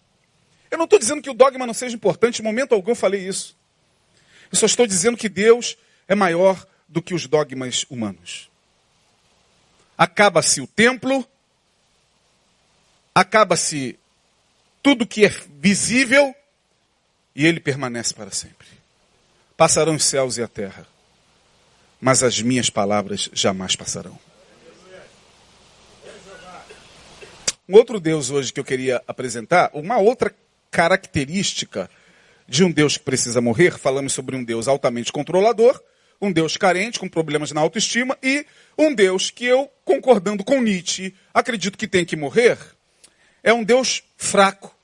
[0.71, 3.27] Eu não estou dizendo que o dogma não seja importante, em momento algum eu falei
[3.27, 3.57] isso.
[4.51, 5.77] Eu só estou dizendo que Deus
[6.09, 8.51] é maior do que os dogmas humanos.
[9.97, 11.27] Acaba-se o templo,
[13.15, 13.99] acaba-se
[14.83, 16.35] tudo que é visível
[17.35, 18.67] e ele permanece para sempre.
[19.57, 20.87] Passarão os céus e a terra,
[22.03, 24.19] mas as minhas palavras jamais passarão.
[27.69, 30.35] Um outro Deus hoje que eu queria apresentar, uma outra
[30.69, 31.89] característica
[32.49, 35.81] de um Deus que precisa morrer, falamos sobre um Deus altamente controlador,
[36.21, 38.45] um Deus carente, com problemas na autoestima, e
[38.77, 42.59] um Deus que eu, concordando com Nietzsche, acredito que tem que morrer,
[43.45, 44.77] é um Deus fraco,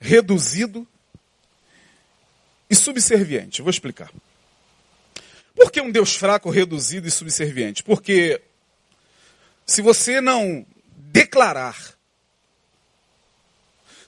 [0.00, 0.84] reduzido
[2.68, 3.62] e subserviente.
[3.62, 4.10] Vou explicar.
[5.60, 7.82] Por que um Deus fraco, reduzido e subserviente?
[7.82, 8.40] Porque
[9.66, 12.00] se você não declarar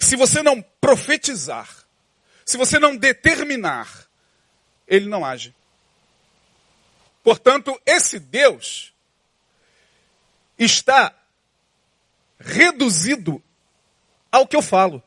[0.02, 1.86] se você não profetizar,
[2.44, 4.08] se você não determinar,
[4.86, 5.54] ele não age.
[7.22, 8.92] Portanto, esse Deus
[10.58, 11.16] está
[12.36, 13.40] reduzido
[14.30, 15.00] ao que eu falo.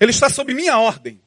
[0.00, 1.22] Ele está sob minha ordem.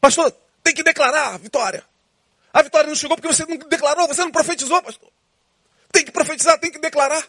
[0.00, 0.34] Pastor,
[0.66, 1.84] tem que declarar a vitória.
[2.52, 5.12] A vitória não chegou porque você não declarou, você não profetizou, pastor.
[5.92, 7.24] Tem que profetizar, tem que declarar.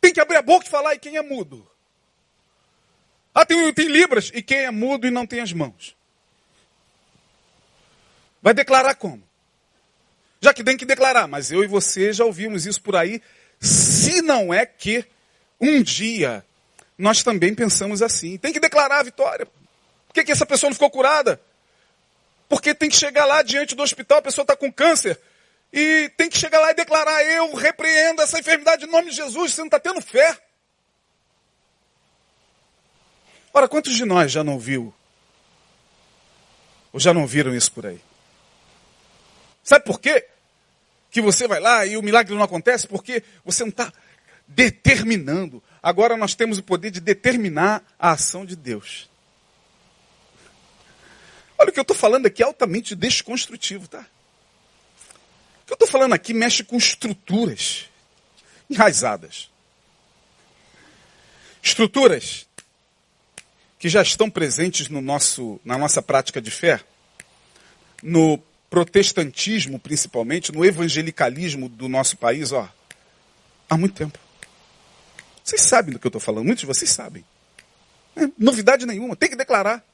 [0.00, 1.70] Tem que abrir a boca e falar, e quem é mudo?
[3.34, 5.94] Ah, tem, tem Libras, e quem é mudo e não tem as mãos?
[8.40, 9.22] Vai declarar como?
[10.40, 13.20] Já que tem que declarar, mas eu e você já ouvimos isso por aí,
[13.60, 15.04] se não é que
[15.60, 16.42] um dia
[16.96, 18.38] nós também pensamos assim.
[18.38, 19.44] Tem que declarar a vitória.
[19.44, 21.38] Por que, que essa pessoa não ficou curada?
[22.48, 25.20] Porque tem que chegar lá diante do hospital, a pessoa está com câncer.
[25.72, 29.52] E tem que chegar lá e declarar: Eu repreendo essa enfermidade em nome de Jesus.
[29.52, 30.36] Você não está tendo fé.
[33.52, 34.94] Ora, quantos de nós já não viu?
[36.92, 38.00] Ou já não viram isso por aí?
[39.62, 40.26] Sabe por quê?
[41.10, 42.86] Que você vai lá e o milagre não acontece?
[42.86, 43.92] Porque você não está
[44.46, 45.62] determinando.
[45.82, 49.10] Agora nós temos o poder de determinar a ação de Deus.
[51.58, 54.06] Olha o que eu estou falando aqui é altamente desconstrutivo, tá?
[55.68, 57.84] que eu estou falando aqui mexe com estruturas
[58.70, 59.50] enraizadas.
[61.62, 62.46] Estruturas
[63.78, 66.80] que já estão presentes no nosso, na nossa prática de fé,
[68.02, 68.38] no
[68.70, 72.66] protestantismo principalmente, no evangelicalismo do nosso país, ó,
[73.68, 74.18] há muito tempo.
[75.44, 77.22] Vocês sabem do que eu estou falando, muitos de vocês sabem.
[78.16, 79.84] É, novidade nenhuma, tem que declarar,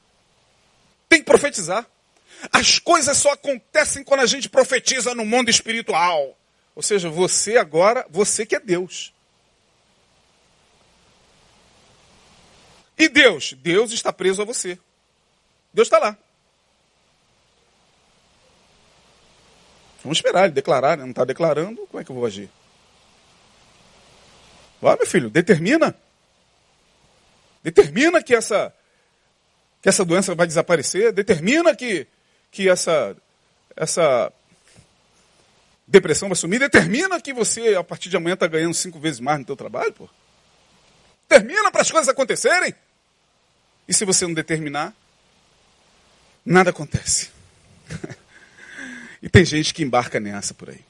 [1.07, 1.85] tem que profetizar.
[2.51, 6.37] As coisas só acontecem quando a gente profetiza no mundo espiritual.
[6.75, 9.13] Ou seja, você agora, você que é Deus.
[12.97, 13.53] E Deus?
[13.53, 14.77] Deus está preso a você.
[15.73, 16.17] Deus está lá.
[20.03, 21.03] Vamos esperar ele declarar, né?
[21.03, 22.49] não está declarando, como é que eu vou agir?
[24.79, 25.95] Vai, meu filho, determina.
[27.63, 28.71] Determina que essa,
[29.85, 31.13] que essa doença vai desaparecer.
[31.13, 32.07] Determina que
[32.49, 33.15] que essa,
[33.75, 34.33] essa
[35.85, 39.37] depressão vai sumir, determina que você, a partir de amanhã, está ganhando cinco vezes mais
[39.37, 40.09] no teu trabalho, pô.
[41.27, 42.73] Termina para as coisas acontecerem.
[43.87, 44.91] E se você não determinar,
[46.43, 47.29] nada acontece.
[49.21, 50.83] e tem gente que embarca nessa por aí.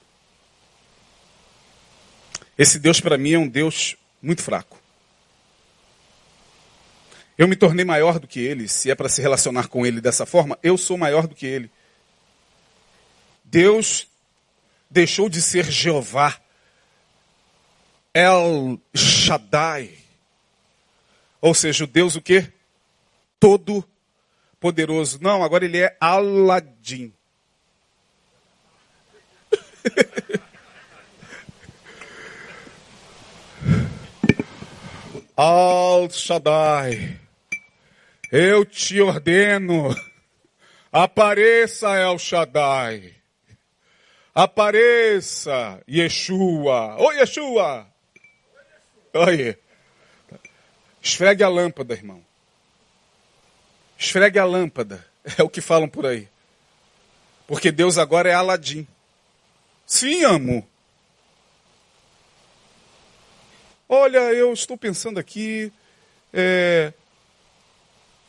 [2.58, 4.85] Esse Deus para mim é um Deus muito fraco.
[7.38, 10.26] Eu me tornei maior do que ele, se é para se relacionar com ele dessa
[10.26, 11.70] forma, eu sou maior do que ele.
[13.44, 14.08] Deus
[14.90, 16.40] deixou de ser Jeová,
[18.14, 19.92] El Shaddai.
[21.42, 22.52] Ou seja, o Deus o quê?
[23.46, 23.88] todo
[24.60, 25.20] poderoso.
[25.22, 27.14] Não, agora ele é Aladim.
[35.38, 37.20] Al Shaddai,
[38.32, 39.96] eu te ordeno,
[40.92, 43.14] apareça El Shaddai,
[44.34, 47.88] apareça Yeshua, oi Yeshua,
[49.14, 49.58] oi,
[51.02, 52.24] esfregue a lâmpada, irmão,
[53.98, 55.06] esfregue a lâmpada,
[55.38, 56.28] é o que falam por aí,
[57.48, 58.88] porque Deus agora é Aladim,
[59.86, 60.68] sim amo,
[63.88, 65.72] Olha, eu estou pensando aqui
[66.34, 66.92] é,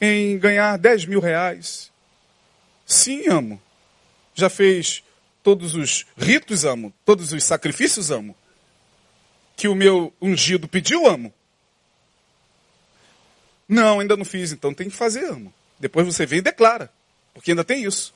[0.01, 1.91] em ganhar 10 mil reais.
[2.85, 3.61] Sim, amo.
[4.35, 5.03] Já fez
[5.43, 6.93] todos os ritos, amo.
[7.05, 8.37] Todos os sacrifícios, amo.
[9.57, 11.33] Que o meu ungido pediu, amo.
[13.69, 15.53] Não, ainda não fiz, então tem que fazer, amo.
[15.79, 16.91] Depois você vem e declara,
[17.35, 18.15] porque ainda tem isso.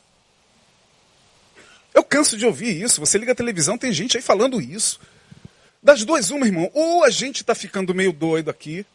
[1.92, 3.00] Eu canso de ouvir isso.
[3.00, 5.00] Você liga a televisão, tem gente aí falando isso.
[5.82, 6.70] Das duas, uma, irmão.
[6.72, 8.86] Ou a gente está ficando meio doido aqui,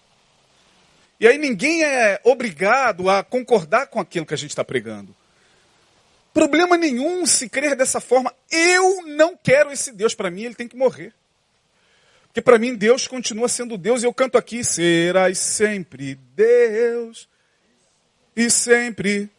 [1.20, 5.16] e aí ninguém é obrigado a concordar com aquilo que a gente está pregando.
[6.34, 8.34] Problema nenhum se crer dessa forma.
[8.52, 10.14] Eu não quero esse Deus.
[10.14, 11.14] Para mim, ele tem que morrer.
[12.26, 14.04] Porque para mim, Deus continua sendo Deus.
[14.04, 17.30] E eu canto aqui: serás sempre Deus.
[18.36, 19.30] E sempre.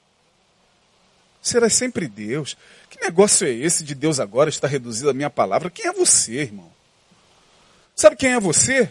[1.43, 2.57] Serás sempre Deus.
[2.89, 5.69] Que negócio é esse de Deus agora está reduzido a minha palavra?
[5.69, 6.73] Quem é você, irmão?
[7.95, 8.91] Sabe quem é você?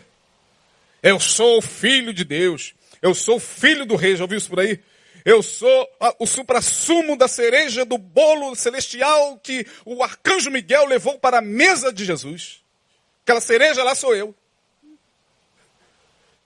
[1.06, 2.74] Eu sou filho de Deus.
[3.00, 4.16] Eu sou filho do rei.
[4.16, 4.80] Já ouviu isso por aí?
[5.24, 5.88] Eu sou
[6.18, 11.94] o suprassumo da cereja do bolo celestial que o arcanjo Miguel levou para a mesa
[11.94, 12.64] de Jesus.
[13.22, 14.34] Aquela cereja lá sou eu.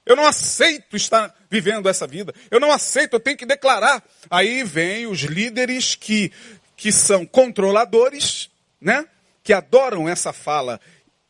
[0.06, 2.36] Eu não aceito estar vivendo essa vida.
[2.52, 4.04] Eu não aceito, eu tenho que declarar.
[4.30, 6.34] Aí vem os líderes que,
[6.76, 8.50] que são controladores,
[8.82, 9.08] né?
[9.42, 10.82] Que adoram essa fala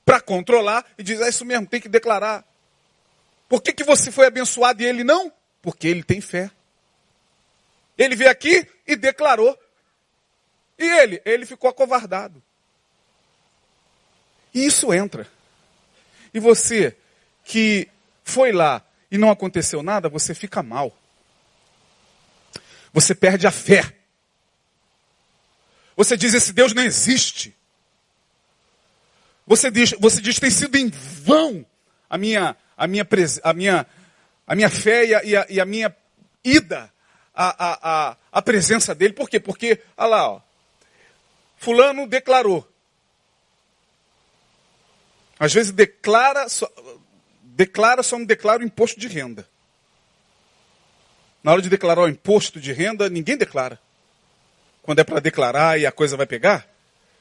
[0.03, 2.43] para controlar e diz, é isso mesmo, tem que declarar.
[3.49, 5.33] Por que, que você foi abençoado e ele não?
[5.59, 6.51] Porque ele tem fé.
[7.97, 9.57] Ele veio aqui e declarou.
[10.77, 11.21] E ele?
[11.25, 12.41] Ele ficou acovardado.
[14.53, 15.27] E isso entra.
[16.31, 16.95] E você
[17.43, 17.89] que
[18.23, 20.95] foi lá e não aconteceu nada, você fica mal.
[22.93, 23.95] Você perde a fé.
[25.97, 27.55] Você diz: esse Deus não existe.
[29.47, 31.65] Você diz, você diz tem sido em vão
[32.09, 33.07] a minha, a minha,
[33.43, 33.87] a minha,
[34.47, 35.93] a minha fé e a, e a minha
[36.43, 36.91] ida
[37.35, 39.13] à, à, à, presença dele.
[39.13, 39.39] Por quê?
[39.39, 40.41] Porque, olha lá, ó,
[41.57, 42.65] fulano declarou.
[45.37, 46.71] Às vezes declara, só,
[47.43, 49.47] declara, só não declara o imposto de renda.
[51.43, 53.79] Na hora de declarar o imposto de renda, ninguém declara.
[54.81, 56.67] Quando é para declarar e a coisa vai pegar,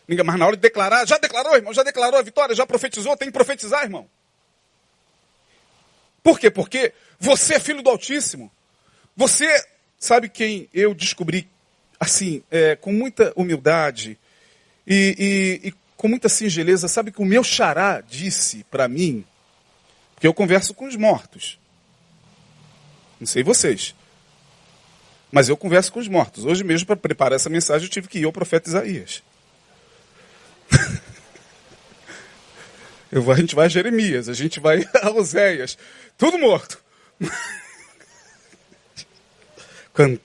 [0.09, 3.15] Ninguém, mas na hora de declarar, já declarou, irmão, já declarou a vitória, já profetizou,
[3.15, 4.09] tem que profetizar, irmão.
[6.29, 6.51] Por quê?
[6.51, 8.53] Porque você é filho do Altíssimo.
[9.17, 9.47] Você
[9.99, 11.49] sabe quem eu descobri,
[11.99, 14.19] assim, é, com muita humildade
[14.87, 19.25] e, e, e com muita singeleza, sabe que o meu xará disse para mim,
[20.15, 21.59] porque eu converso com os mortos.
[23.19, 23.95] Não sei vocês.
[25.33, 26.45] Mas eu converso com os mortos.
[26.45, 29.23] Hoje mesmo, para preparar essa mensagem, eu tive que ir ao profeta Isaías.
[33.11, 35.79] Eu, a gente vai a Jeremias, a gente vai a Oséias,
[36.17, 36.83] tudo morto.
[39.95, 40.23] Canta.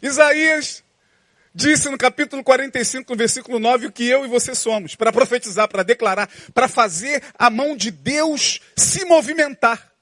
[0.00, 0.82] Isaías
[1.54, 5.68] disse no capítulo 45, no versículo 9, o que eu e você somos, para profetizar,
[5.68, 9.92] para declarar, para fazer a mão de Deus se movimentar.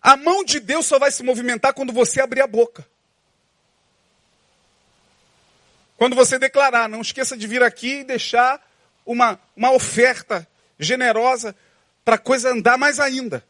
[0.00, 2.86] A mão de Deus só vai se movimentar quando você abrir a boca.
[6.00, 8.58] Quando você declarar, não esqueça de vir aqui e deixar
[9.04, 10.48] uma, uma oferta
[10.78, 11.54] generosa
[12.02, 13.44] para a coisa andar mais ainda.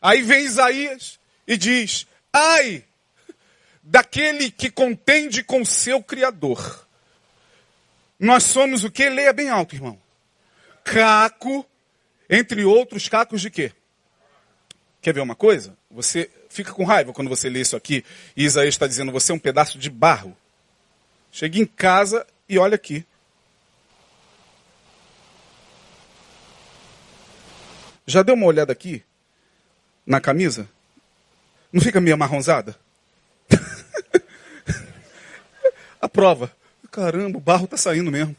[0.00, 2.82] Aí vem Isaías e diz: Ai
[3.82, 6.88] daquele que contende com seu Criador.
[8.18, 9.06] Nós somos o que?
[9.10, 10.00] Leia bem alto, irmão.
[10.82, 11.66] Caco,
[12.26, 13.70] entre outros cacos de quê?
[15.02, 15.76] Quer ver uma coisa?
[15.90, 18.02] Você fica com raiva quando você lê isso aqui
[18.34, 20.34] e Isaías está dizendo: você é um pedaço de barro.
[21.34, 23.04] Chega em casa e olha aqui.
[28.06, 29.02] Já deu uma olhada aqui?
[30.06, 30.68] Na camisa?
[31.72, 32.76] Não fica meio amarronzada?
[36.00, 36.56] A prova.
[36.88, 38.36] Caramba, o barro está saindo mesmo.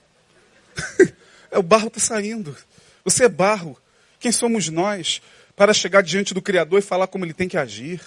[1.51, 2.55] é, o barro está saindo.
[3.03, 3.77] Você é barro.
[4.21, 5.21] Quem somos nós
[5.53, 7.99] para chegar diante do Criador e falar como ele tem que agir?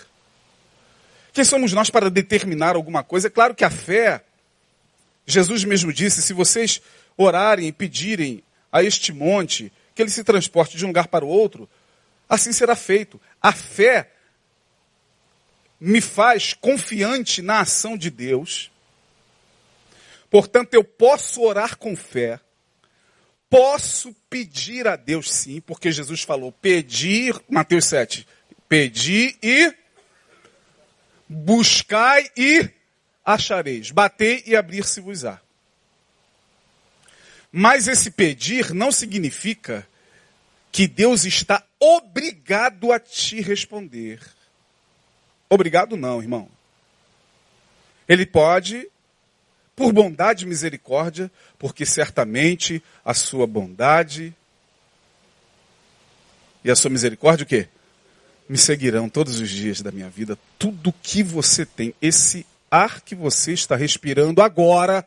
[1.34, 3.26] Quem somos nós para determinar alguma coisa?
[3.26, 4.24] É claro que a fé,
[5.28, 6.80] Jesus mesmo disse: se vocês
[7.16, 11.28] orarem e pedirem a este monte que ele se transporte de um lugar para o
[11.28, 11.68] outro,
[12.26, 13.20] assim será feito.
[13.40, 14.10] A fé
[15.78, 18.70] me faz confiante na ação de Deus.
[20.30, 22.40] Portanto, eu posso orar com fé.
[23.50, 28.26] Posso pedir a Deus sim, porque Jesus falou: pedir, Mateus 7,
[28.66, 29.74] pedir e
[31.28, 32.77] buscai e
[33.28, 35.38] achareis, batei e abrir-se-vos-á.
[37.52, 39.86] Mas esse pedir não significa
[40.72, 44.18] que Deus está obrigado a te responder.
[45.50, 46.48] Obrigado não, irmão.
[48.08, 48.88] Ele pode,
[49.76, 54.34] por bondade e misericórdia, porque certamente a sua bondade
[56.64, 57.68] e a sua misericórdia o quê?
[58.48, 60.38] Me seguirão todos os dias da minha vida.
[60.58, 65.06] Tudo que você tem, esse ar que você está respirando agora,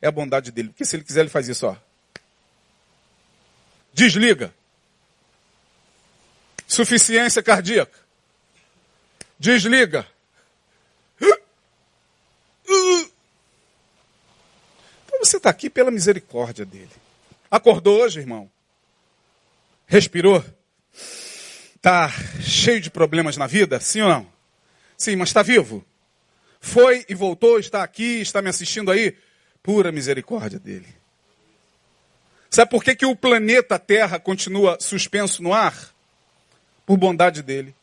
[0.00, 0.68] é a bondade dele.
[0.68, 1.76] Porque se ele quiser, ele faz isso, ó.
[3.92, 4.54] Desliga.
[6.66, 7.98] Suficiência cardíaca.
[9.38, 10.06] Desliga.
[15.04, 16.90] Então você está aqui pela misericórdia dele.
[17.50, 18.50] Acordou hoje, irmão?
[19.86, 20.42] Respirou?
[21.76, 22.08] Está
[22.40, 23.78] cheio de problemas na vida?
[23.78, 24.32] Sim ou não?
[24.96, 25.84] Sim, mas está vivo?
[26.64, 29.16] Foi e voltou, está aqui, está me assistindo aí?
[29.64, 30.86] Pura misericórdia dele.
[32.48, 35.92] Sabe por que, que o planeta Terra continua suspenso no ar?
[36.86, 37.74] Por bondade dele.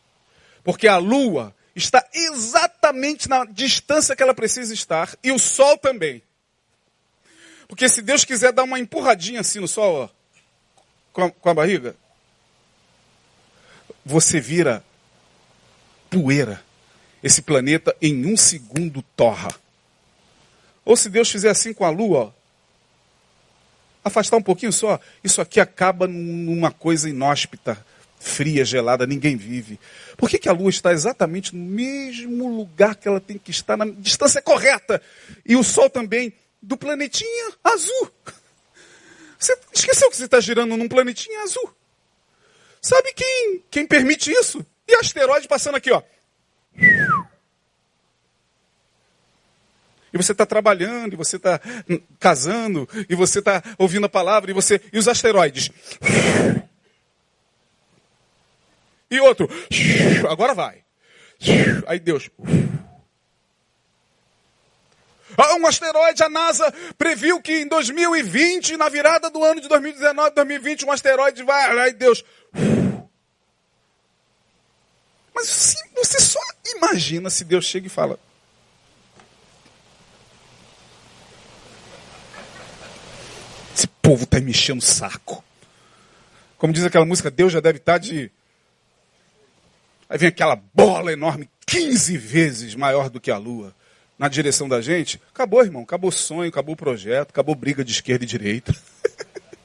[0.63, 6.23] Porque a Lua está exatamente na distância que ela precisa estar e o Sol também.
[7.67, 10.09] Porque se Deus quiser dar uma empurradinha assim no Sol, ó,
[11.11, 11.95] com, a, com a barriga,
[14.05, 14.81] você vira
[16.09, 16.68] poeira.
[17.23, 19.49] Esse planeta em um segundo torra.
[20.85, 22.33] Ou se Deus fizer assim com a lua,
[24.03, 27.85] afastar um pouquinho só, isso aqui acaba numa coisa inóspita,
[28.19, 29.79] fria, gelada, ninguém vive.
[30.17, 33.77] Por que, que a lua está exatamente no mesmo lugar que ela tem que estar,
[33.77, 35.01] na distância correta?
[35.45, 38.11] E o sol também, do planetinha azul.
[39.37, 41.73] Você esqueceu que você está girando num planetinha azul?
[42.81, 44.65] Sabe quem, quem permite isso?
[44.87, 46.01] E asteroide passando aqui, ó.
[50.13, 51.59] E você está trabalhando, e você está
[52.19, 54.81] casando, e você está ouvindo a palavra, e você.
[54.91, 55.69] E os asteroides.
[59.11, 59.49] E outro.
[60.29, 60.83] Agora vai.
[61.87, 62.29] Aí Deus.
[65.37, 70.31] Ah, um asteroide, a NASA previu que em 2020, na virada do ano de 2019,
[70.35, 71.79] 2020, um asteroide vai.
[71.79, 72.25] Aí Deus.
[75.33, 76.39] Mas você só
[76.75, 78.19] imagina se Deus chega e fala:
[83.73, 85.43] Esse povo está me enchendo o saco.
[86.57, 88.31] Como diz aquela música, Deus já deve estar tá de.
[90.09, 93.71] Aí vem aquela bola enorme, 15 vezes maior do que a lua,
[94.17, 95.21] na direção da gente.
[95.31, 95.83] Acabou, irmão.
[95.83, 98.75] Acabou sonho, acabou projeto, acabou briga de esquerda e direita.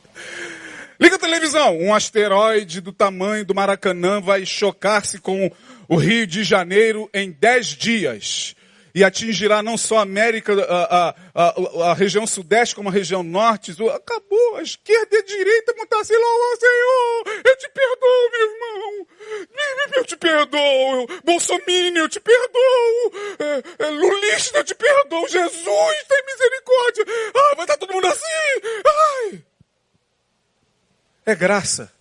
[1.00, 1.78] Liga a televisão.
[1.78, 5.50] Um asteroide do tamanho do Maracanã vai chocar-se com
[5.88, 8.54] o Rio de Janeiro em 10 dias
[8.94, 13.24] e atingirá não só a América, a, a, a, a, região sudeste, como a região
[13.24, 13.72] norte.
[13.92, 18.52] Acabou, a esquerda e a direita vão estar assim, oh, Senhor, eu te perdoo, meu
[18.52, 19.06] irmão.
[19.96, 21.06] Eu te perdoo.
[21.24, 23.12] Bolsonaro, eu te perdoo.
[23.40, 25.28] É, é, Lulista, eu te perdoo.
[25.28, 27.04] Jesus, tem misericórdia.
[27.34, 28.22] Ah, vai estar todo mundo assim.
[28.86, 29.42] Ai.
[31.26, 31.92] É graça.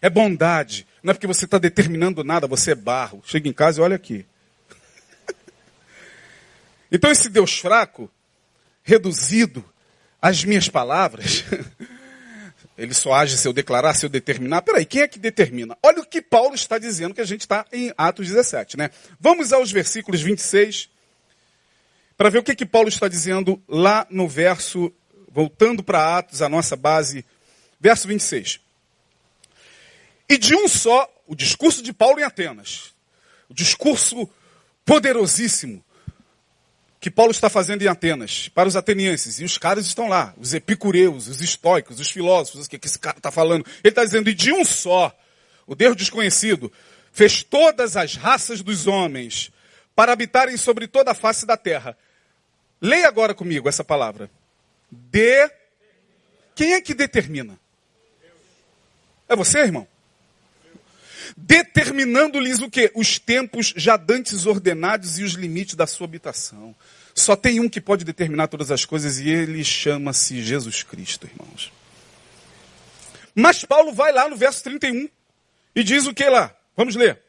[0.00, 0.86] É bondade.
[1.02, 3.20] Não é porque você está determinando nada, você é barro.
[3.26, 4.26] Chega em casa e olha aqui.
[6.90, 8.10] Então esse Deus fraco,
[8.82, 9.64] reduzido
[10.20, 11.44] às minhas palavras,
[12.76, 14.62] ele só age se eu declarar, se eu determinar.
[14.62, 15.76] Peraí, quem é que determina?
[15.82, 18.90] Olha o que Paulo está dizendo, que a gente está em Atos 17, né?
[19.20, 20.88] Vamos aos versículos 26,
[22.16, 24.92] para ver o que, que Paulo está dizendo lá no verso,
[25.30, 27.24] voltando para Atos, a nossa base,
[27.78, 28.60] verso 26.
[30.28, 32.94] E de um só, o discurso de Paulo em Atenas,
[33.48, 34.28] o discurso
[34.84, 35.84] poderosíssimo,
[37.00, 40.52] que Paulo está fazendo em Atenas, para os atenienses, e os caras estão lá, os
[40.52, 43.64] epicureus, os estoicos, os filósofos, o que, que esse cara está falando?
[43.82, 45.10] Ele está dizendo, e de um só,
[45.66, 46.70] o Deus desconhecido,
[47.10, 49.50] fez todas as raças dos homens
[49.96, 51.96] para habitarem sobre toda a face da terra.
[52.82, 54.30] Leia agora comigo essa palavra.
[54.90, 55.50] De.
[56.54, 57.58] Quem é que determina?
[59.26, 59.88] É você, irmão?
[61.36, 62.90] Determinando-lhes o quê?
[62.94, 66.74] Os tempos já dantes ordenados e os limites da sua habitação.
[67.14, 71.72] Só tem um que pode determinar todas as coisas e ele chama-se Jesus Cristo, irmãos.
[73.34, 75.08] Mas Paulo vai lá no verso 31
[75.74, 76.54] e diz o que lá?
[76.76, 77.20] Vamos ler.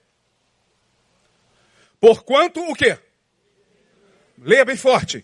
[2.00, 2.98] Porquanto o quê?
[4.38, 5.24] Leia bem forte.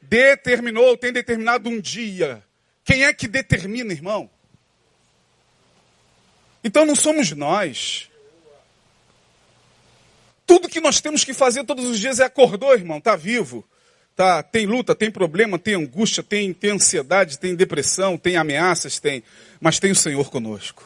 [0.00, 2.42] Determinou, tem determinado um dia.
[2.84, 4.28] Quem é que determina, irmão?
[6.62, 8.08] Então não somos nós.
[10.46, 13.64] Tudo que nós temos que fazer todos os dias é acordou, irmão, tá vivo.
[14.14, 19.24] Tá, tem luta, tem problema, tem angústia, tem, tem ansiedade, tem depressão, tem ameaças, tem,
[19.58, 20.84] mas tem o Senhor conosco.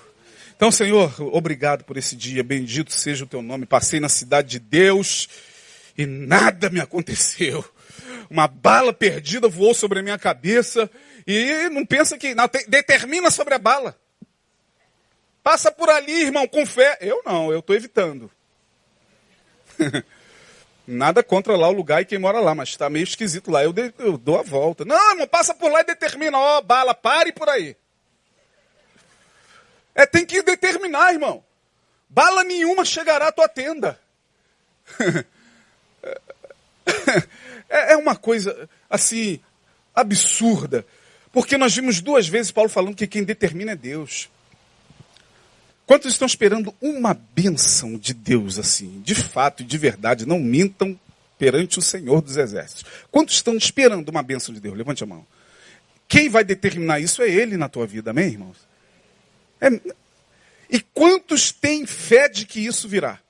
[0.54, 3.66] Então, Senhor, obrigado por esse dia, bendito seja o teu nome.
[3.66, 5.28] Passei na cidade de Deus
[5.98, 7.64] e nada me aconteceu.
[8.30, 10.88] Uma bala perdida voou sobre a minha cabeça
[11.26, 13.98] e não pensa que, não, determina sobre a bala.
[15.46, 16.98] Passa por ali, irmão, com fé.
[17.00, 18.28] Eu não, eu estou evitando.
[20.84, 23.62] Nada contra lá o lugar e quem mora lá, mas está meio esquisito lá.
[23.62, 24.84] Eu, de, eu, dou a volta.
[24.84, 26.36] Não, irmão, passa por lá e determina.
[26.36, 27.76] Ó, oh, bala, pare por aí.
[29.94, 31.44] É, tem que determinar, irmão.
[32.08, 34.00] Bala nenhuma chegará à tua tenda.
[37.70, 39.38] é, é uma coisa, assim,
[39.94, 40.84] absurda.
[41.30, 44.28] Porque nós vimos duas vezes Paulo falando que quem determina é Deus.
[45.86, 50.98] Quantos estão esperando uma bênção de Deus assim, de fato e de verdade, não mintam
[51.38, 52.84] perante o Senhor dos Exércitos?
[53.10, 54.76] Quantos estão esperando uma bênção de Deus?
[54.76, 55.24] Levante a mão.
[56.08, 58.56] Quem vai determinar isso é Ele na tua vida, amém, irmãos?
[59.60, 59.68] É...
[60.68, 63.20] E quantos têm fé de que isso virá?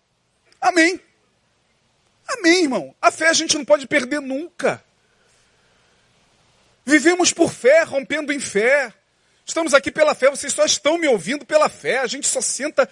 [0.59, 0.99] Amém.
[2.27, 2.95] Amém, irmão.
[3.01, 4.83] A fé a gente não pode perder nunca.
[6.87, 8.93] Vivemos por fé, rompendo em fé.
[9.47, 12.01] Estamos aqui pela fé, vocês só estão me ouvindo pela fé.
[12.01, 12.89] A gente só senta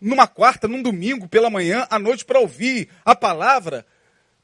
[0.00, 3.84] numa quarta, num domingo, pela manhã, à noite, para ouvir a palavra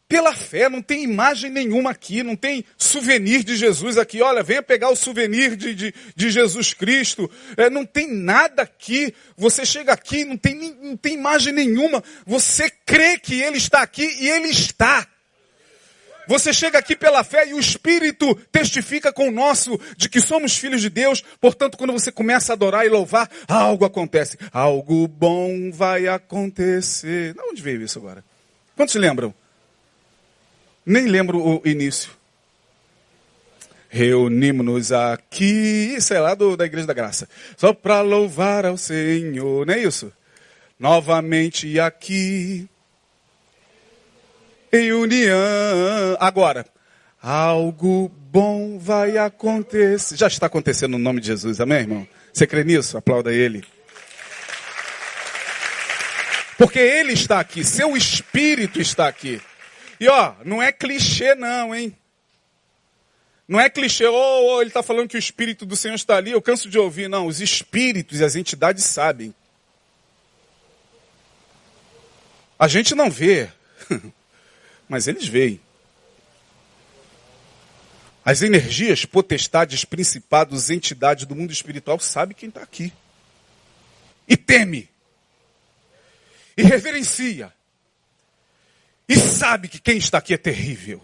[0.08, 0.68] pela fé.
[0.68, 4.20] Não tem imagem nenhuma aqui, não tem souvenir de Jesus aqui.
[4.20, 7.30] Olha, venha pegar o souvenir de, de, de Jesus Cristo.
[7.56, 9.14] É, não tem nada aqui.
[9.36, 12.02] Você chega aqui, não tem, não tem imagem nenhuma.
[12.26, 15.06] Você crê que Ele está aqui e Ele está.
[16.30, 20.56] Você chega aqui pela fé e o Espírito testifica com o nosso de que somos
[20.56, 21.24] filhos de Deus.
[21.40, 24.38] Portanto, quando você começa a adorar e louvar, algo acontece.
[24.52, 27.34] Algo bom vai acontecer.
[27.34, 28.24] De onde veio isso agora?
[28.76, 29.34] Quantos lembram?
[30.86, 32.12] Nem lembro o início.
[33.88, 39.66] Reunimos-nos aqui, isso é lá do, da Igreja da Graça, só para louvar ao Senhor,
[39.66, 40.12] não é isso?
[40.78, 42.69] Novamente aqui,
[44.72, 46.16] em união.
[46.18, 46.66] Agora,
[47.22, 50.16] algo bom vai acontecer.
[50.16, 52.08] Já está acontecendo no nome de Jesus, amém, irmão?
[52.32, 52.96] Você crê nisso?
[52.96, 53.64] Aplauda ele.
[56.56, 59.40] Porque ele está aqui, seu espírito está aqui.
[59.98, 61.96] E ó, não é clichê não, hein?
[63.50, 66.30] Não é clichê, oh, oh ele está falando que o Espírito do Senhor está ali,
[66.30, 67.08] eu canso de ouvir.
[67.08, 69.34] Não, os espíritos e as entidades sabem.
[72.56, 73.48] A gente não vê.
[74.90, 75.60] mas eles veem.
[78.24, 82.92] As energias, potestades, principados, entidades do mundo espiritual sabem quem está aqui.
[84.26, 84.90] E teme.
[86.56, 87.54] E reverencia.
[89.08, 91.00] E sabe que quem está aqui é terrível.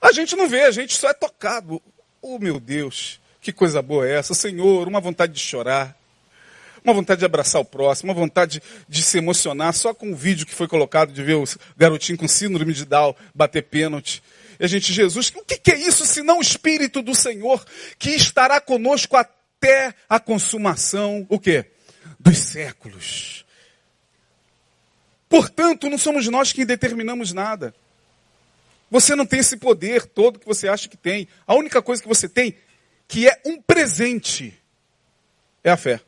[0.00, 1.80] A gente não vê, a gente só é tocado.
[2.22, 5.94] Oh meu Deus, que coisa boa é essa, Senhor, uma vontade de chorar
[6.84, 10.46] uma vontade de abraçar o próximo, uma vontade de se emocionar só com o vídeo
[10.46, 11.44] que foi colocado de ver o
[11.76, 14.22] garotinho com síndrome de Down bater pênalti.
[14.58, 17.64] E a gente, Jesus, o que, é isso senão o Espírito do Senhor
[17.98, 21.66] que estará conosco até a consumação, o quê?
[22.18, 23.44] Dos séculos.
[25.28, 27.74] Portanto, não somos nós que determinamos nada.
[28.90, 31.26] Você não tem esse poder todo que você acha que tem.
[31.46, 32.54] A única coisa que você tem,
[33.08, 34.52] que é um presente,
[35.64, 36.00] é a fé.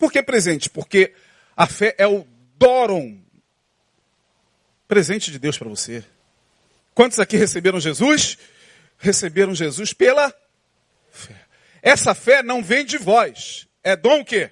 [0.00, 0.70] Por que presente?
[0.70, 1.12] Porque
[1.54, 2.26] a fé é o
[2.56, 3.20] doron,
[4.88, 6.02] presente de Deus para você.
[6.94, 8.38] Quantos aqui receberam Jesus?
[8.96, 10.34] Receberam Jesus pela
[11.10, 11.36] fé.
[11.82, 13.68] Essa fé não vem de vós.
[13.84, 14.50] É dom o quê?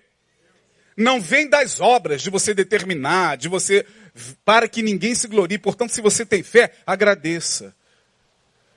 [0.94, 3.86] Não vem das obras, de você determinar, de você,
[4.44, 5.56] para que ninguém se glorie.
[5.56, 7.74] Portanto, se você tem fé, agradeça.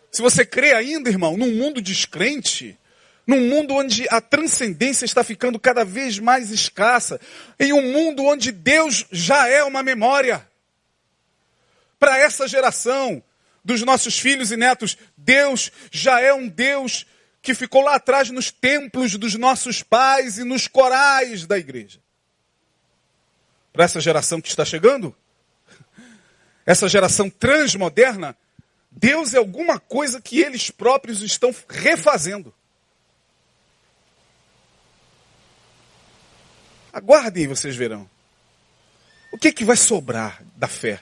[0.09, 2.77] Se você crê ainda, irmão, num mundo descrente,
[3.31, 7.17] num mundo onde a transcendência está ficando cada vez mais escassa,
[7.57, 10.45] em um mundo onde Deus já é uma memória.
[11.97, 13.23] Para essa geração
[13.63, 17.05] dos nossos filhos e netos, Deus já é um Deus
[17.41, 22.01] que ficou lá atrás nos templos dos nossos pais e nos corais da igreja.
[23.71, 25.15] Para essa geração que está chegando,
[26.65, 28.35] essa geração transmoderna,
[28.91, 32.53] Deus é alguma coisa que eles próprios estão refazendo.
[36.91, 38.09] Aguardem, vocês verão.
[39.31, 41.01] O que, que vai sobrar da fé?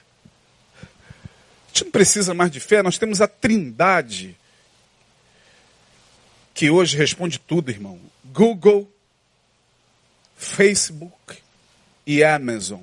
[0.82, 4.36] A gente não precisa mais de fé, nós temos a trindade
[6.54, 7.98] que hoje responde tudo, irmão.
[8.24, 8.90] Google,
[10.36, 11.38] Facebook
[12.06, 12.82] e Amazon.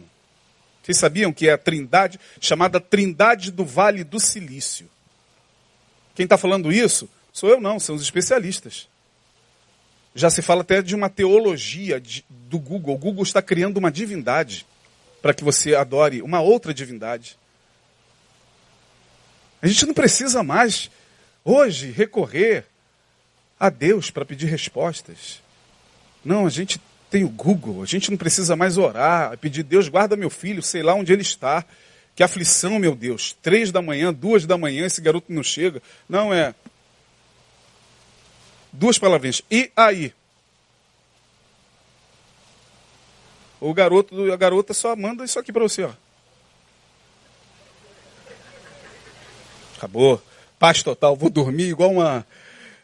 [0.82, 4.89] Vocês sabiam que é a trindade, chamada Trindade do Vale do Silício?
[6.16, 8.88] Quem está falando isso sou eu não, são os especialistas.
[10.18, 12.95] Já se fala até de uma teologia de, do Google.
[12.95, 14.65] O Google está criando uma divindade
[15.22, 17.38] para que você adore uma outra divindade.
[19.61, 20.89] A gente não precisa mais,
[21.45, 22.65] hoje, recorrer
[23.59, 25.39] a Deus para pedir respostas.
[26.26, 30.18] Não, a gente tem o Google, a gente não precisa mais orar, pedir, Deus, guarda
[30.18, 31.63] meu filho, sei lá onde ele está.
[32.15, 33.38] Que aflição, meu Deus.
[33.39, 35.80] Três da manhã, duas da manhã, esse garoto não chega.
[36.09, 36.55] Não, é.
[38.72, 39.41] Duas palavrinhas.
[39.49, 40.13] E aí?
[43.59, 45.91] O garoto, a garota só manda isso aqui para você, ó.
[49.76, 50.22] Acabou.
[50.59, 52.26] Paz total, vou dormir igual uma.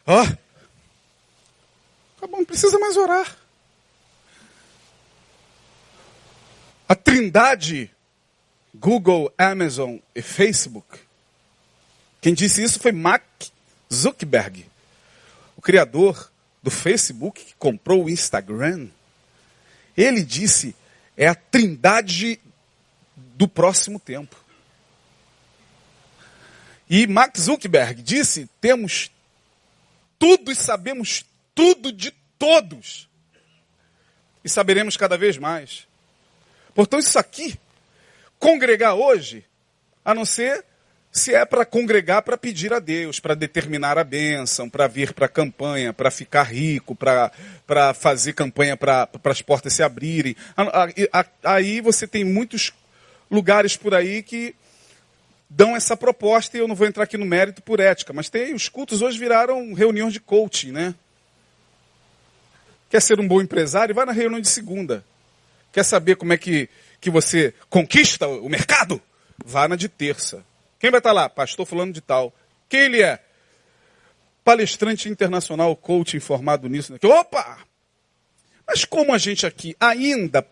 [0.06, 0.22] Ó.
[2.16, 3.36] Acabou, não precisa mais orar.
[6.88, 7.90] A trindade,
[8.74, 11.00] Google, Amazon e Facebook.
[12.20, 13.24] Quem disse isso foi Mark
[13.92, 14.66] Zuckerberg,
[15.64, 16.30] criador
[16.62, 18.88] do Facebook, que comprou o Instagram.
[19.96, 20.76] Ele disse,
[21.16, 22.38] é a trindade
[23.16, 24.36] do próximo tempo.
[26.88, 29.10] E Mark Zuckerberg disse: temos
[30.18, 33.08] tudo e sabemos tudo de todos.
[34.44, 35.88] E saberemos cada vez mais.
[36.74, 37.58] Portanto, isso aqui,
[38.38, 39.44] congregar hoje,
[40.04, 40.64] a não ser
[41.14, 45.26] se é para congregar para pedir a Deus, para determinar a bênção, para vir para
[45.26, 50.34] a campanha, para ficar rico, para fazer campanha para as portas se abrirem.
[51.44, 52.72] Aí você tem muitos
[53.30, 54.56] lugares por aí que
[55.48, 58.52] dão essa proposta, e eu não vou entrar aqui no mérito por ética, mas tem,
[58.52, 60.96] os cultos hoje viraram reuniões de coaching, né?
[62.90, 63.94] Quer ser um bom empresário?
[63.94, 65.04] Vai na reunião de segunda.
[65.72, 66.68] Quer saber como é que,
[67.00, 69.00] que você conquista o mercado?
[69.44, 70.44] Vá na de terça.
[70.84, 71.30] Quem vai estar lá?
[71.30, 72.30] Pastor fulano de tal.
[72.68, 73.18] Quem ele é?
[74.44, 76.94] Palestrante internacional, coach informado nisso.
[77.02, 77.60] Opa!
[78.66, 80.46] Mas como a gente aqui ainda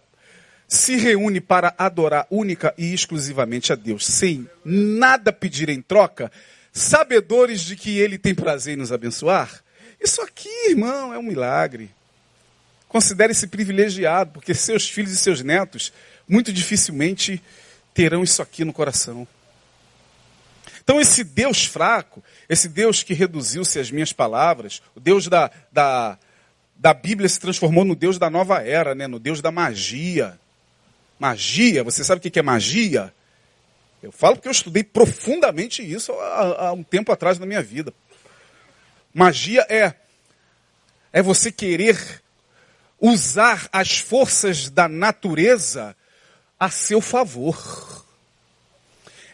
[0.67, 6.33] se reúne para adorar única e exclusivamente a Deus, sem nada pedir em troca,
[6.73, 9.63] sabedores de que Ele tem prazer em nos abençoar,
[10.01, 11.91] isso aqui, irmão, é um milagre.
[12.89, 15.93] Considere-se privilegiado, porque seus filhos e seus netos
[16.27, 17.39] muito dificilmente
[17.93, 19.29] terão isso aqui no coração.
[20.83, 26.19] Então, esse Deus fraco, esse Deus que reduziu-se às minhas palavras, o Deus da, da,
[26.75, 29.07] da Bíblia se transformou no Deus da nova era, né?
[29.07, 30.39] no Deus da magia.
[31.19, 33.15] Magia, você sabe o que é magia?
[34.03, 37.95] Eu falo porque eu estudei profundamente isso há, há um tempo atrás na minha vida.
[39.15, 39.95] Magia é,
[41.13, 42.23] é você querer
[43.01, 45.95] usar as forças da natureza
[46.59, 48.05] a seu favor.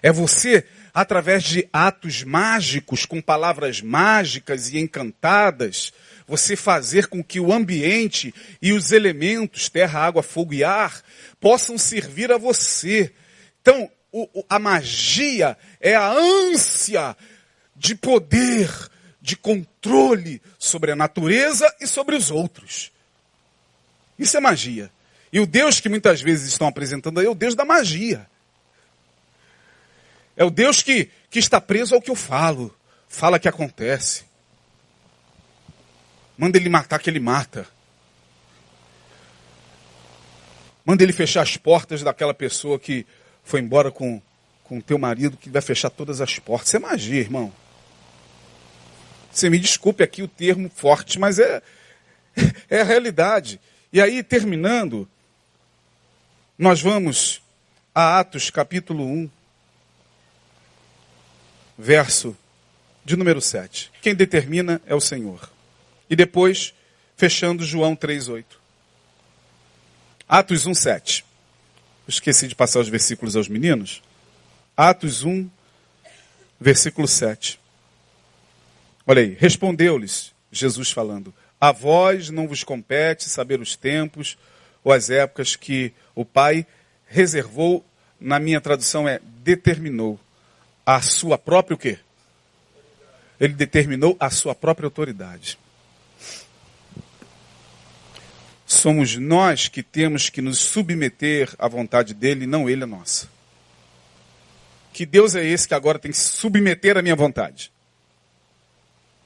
[0.03, 0.67] É você,
[1.01, 5.93] através de atos mágicos, com palavras mágicas e encantadas,
[6.27, 11.01] você fazer com que o ambiente e os elementos, terra, água, fogo e ar,
[11.39, 13.13] possam servir a você.
[13.63, 17.17] Então, o, a magia é a ânsia
[17.77, 18.69] de poder,
[19.23, 22.91] de controle sobre a natureza e sobre os outros.
[24.19, 24.91] Isso é magia.
[25.33, 28.27] E o Deus que muitas vezes estão apresentando aí é o Deus da magia.
[30.39, 32.75] É o Deus que, que está preso ao que eu falo.
[33.09, 34.25] Fala que acontece.
[36.39, 37.67] Manda ele matar que ele mata.
[40.87, 43.05] Manda ele fechar as portas daquela pessoa que
[43.45, 44.23] foi embora com
[44.69, 46.69] com teu marido que vai fechar todas as portas.
[46.69, 47.51] Isso é magia, irmão.
[49.33, 51.63] Você me desculpe aqui o termo forte, mas é,
[52.69, 53.59] é a realidade.
[53.91, 55.09] E aí, terminando,
[56.59, 57.41] nós vamos
[57.95, 59.31] a Atos capítulo 1,
[61.79, 62.37] verso
[63.05, 63.93] de número 7.
[64.03, 65.49] Quem determina é o Senhor.
[66.11, 66.75] E depois,
[67.17, 68.45] fechando João 3,8.
[70.29, 71.25] Atos 1, 7.
[72.09, 74.03] Esqueci de passar os versículos aos meninos.
[74.77, 75.49] Atos 1,
[76.61, 77.61] versículo 7.
[79.07, 79.37] Olha aí.
[79.39, 84.37] Respondeu-lhes Jesus falando: A vós não vos compete saber os tempos
[84.83, 86.67] ou as épocas que o Pai
[87.07, 87.85] reservou,
[88.21, 90.19] na minha tradução é determinou
[90.89, 91.99] a sua própria o quê?
[93.39, 95.59] Ele determinou a sua própria autoridade.
[98.67, 103.29] Somos nós que temos que nos submeter à vontade dele, não ele a nossa.
[104.91, 107.71] Que Deus é esse que agora tem que submeter à minha vontade?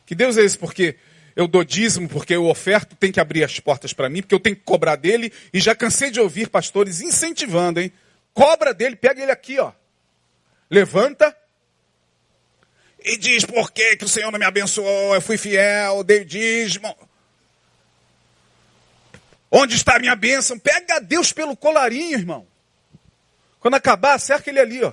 [0.05, 0.97] Que Deus é esse porque
[1.37, 4.41] eu dou dízimo, porque eu oferto, tem que abrir as portas para mim, porque eu
[4.41, 7.93] tenho que cobrar dele, e já cansei de ouvir pastores incentivando, hein?
[8.35, 9.71] Cobra dele, pega ele aqui, ó.
[10.69, 11.37] Levanta
[13.05, 16.97] e diz por que, que o Senhor não me abençoou, eu fui fiel, dei dízimo.
[19.51, 20.59] Onde está a minha bênção?
[20.59, 22.47] Pega Deus pelo colarinho, irmão.
[23.61, 24.93] Quando acabar, cerca ele ali, ó.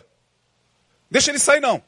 [1.10, 1.82] Deixa ele sair, não.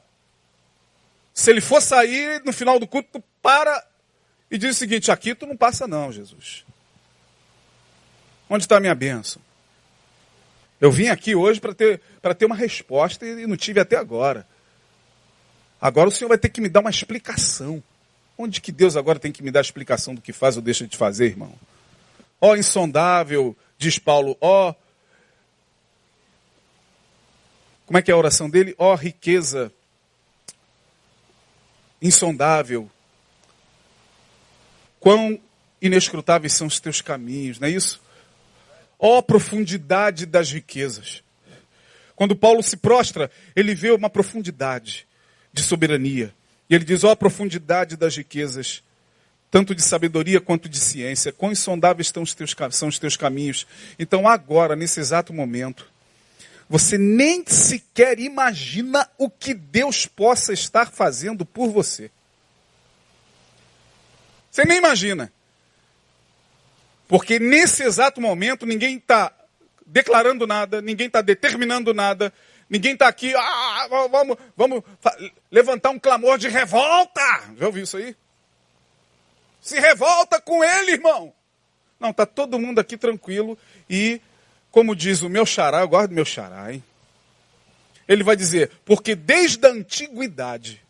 [1.34, 3.86] Se ele for sair no final do culto, tu para
[4.50, 6.66] e diz o seguinte: aqui tu não passa, não, Jesus.
[8.50, 9.42] Onde está a minha bênção?
[10.80, 12.02] Eu vim aqui hoje para ter,
[12.38, 14.46] ter uma resposta e não tive até agora.
[15.82, 17.84] Agora o Senhor vai ter que me dar uma explicação.
[18.38, 20.88] Onde que Deus agora tem que me dar a explicação do que faz ou deixa
[20.88, 21.54] de fazer, irmão?
[22.40, 24.76] Ó insondável, diz Paulo, ó.
[27.88, 28.76] Como é que é a oração dele?
[28.78, 29.74] Ó riqueza
[32.00, 32.90] insondável.
[35.00, 35.40] Quão
[35.82, 38.00] inescrutáveis são os teus caminhos, não é isso?
[39.00, 41.24] Ó oh, profundidade das riquezas.
[42.16, 45.08] Quando Paulo se prostra, ele vê uma profundidade
[45.54, 46.34] de soberania.
[46.70, 48.84] E ele diz: ó oh, profundidade das riquezas,
[49.50, 51.32] tanto de sabedoria quanto de ciência.
[51.32, 53.68] Quão insondáveis estão os teus, são os teus caminhos.
[54.00, 55.86] Então, agora, nesse exato momento,
[56.70, 62.10] você nem sequer imagina o que Deus possa estar fazendo por você.
[64.50, 65.32] Você nem imagina.
[67.10, 69.34] Porque nesse exato momento ninguém está
[69.86, 72.32] declarando nada, ninguém está determinando nada,
[72.72, 74.82] ninguém está aqui, ah, vamos, vamos
[75.52, 77.22] levantar um clamor de revolta.
[77.58, 78.16] Já ouviu isso aí?
[79.60, 81.34] Se revolta com ele, irmão.
[82.00, 83.58] Não, está todo mundo aqui tranquilo
[83.90, 84.22] e
[84.72, 86.82] como diz o meu xará, eu gosto do meu xará, hein?
[88.08, 90.82] Ele vai dizer, porque desde a antiguidade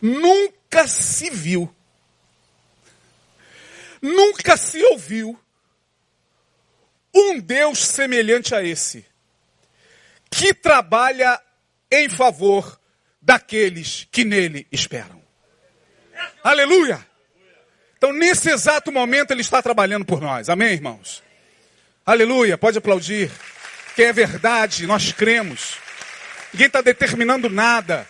[0.00, 1.72] nunca se viu,
[4.00, 5.38] nunca se ouviu
[7.14, 9.04] um Deus semelhante a esse,
[10.30, 11.40] que trabalha
[11.90, 12.78] em favor
[13.20, 15.20] daqueles que nele esperam.
[16.42, 17.04] Aleluia!
[17.96, 20.48] Então, nesse exato momento, Ele está trabalhando por nós.
[20.48, 21.22] Amém, irmãos?
[22.06, 23.30] Aleluia, pode aplaudir.
[23.94, 25.76] Que é verdade, nós cremos.
[26.52, 28.06] Ninguém está determinando nada.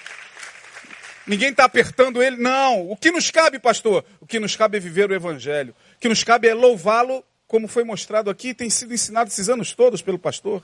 [1.26, 2.36] Ninguém está apertando ele.
[2.36, 2.88] Não.
[2.90, 4.04] O que nos cabe, pastor?
[4.20, 5.74] O que nos cabe é viver o Evangelho.
[5.96, 9.72] O que nos cabe é louvá-lo, como foi mostrado aqui tem sido ensinado esses anos
[9.72, 10.62] todos pelo pastor.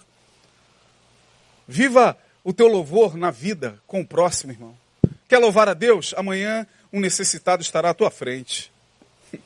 [1.68, 4.76] Viva o teu louvor na vida com o próximo, irmão.
[5.28, 6.14] Quer louvar a Deus?
[6.16, 8.72] Amanhã um necessitado estará à tua frente.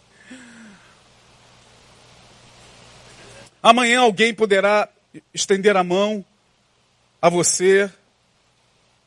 [3.63, 4.89] Amanhã alguém poderá
[5.33, 6.25] estender a mão
[7.23, 7.91] a você,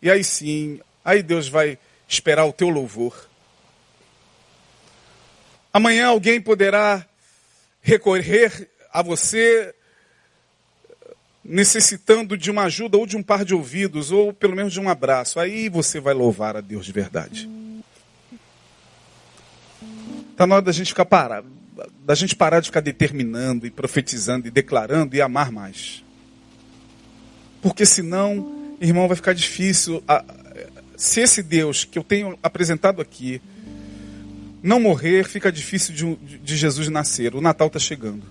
[0.02, 3.30] e aí sim, aí Deus vai esperar o teu louvor.
[5.72, 7.06] Amanhã alguém poderá
[7.82, 9.74] recorrer a você
[11.44, 14.90] necessitando de uma ajuda ou de um par de ouvidos, ou pelo menos de um
[14.90, 15.40] abraço.
[15.40, 17.50] Aí você vai louvar a Deus de verdade.
[20.32, 21.64] Está na hora da gente ficar parado
[22.06, 26.04] da gente parar de ficar determinando e profetizando e declarando e amar mais.
[27.62, 30.04] Porque senão, irmão, vai ficar difícil.
[30.98, 33.42] se esse Deus que eu tenho apresentado aqui
[34.62, 37.36] não morrer, fica difícil de, de Jesus nascer.
[37.36, 38.24] O Natal está chegando.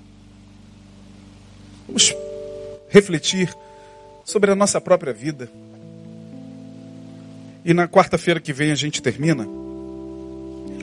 [2.93, 3.53] Refletir
[4.25, 5.51] sobre a nossa própria vida.
[7.65, 9.47] E na quarta-feira que vem a gente termina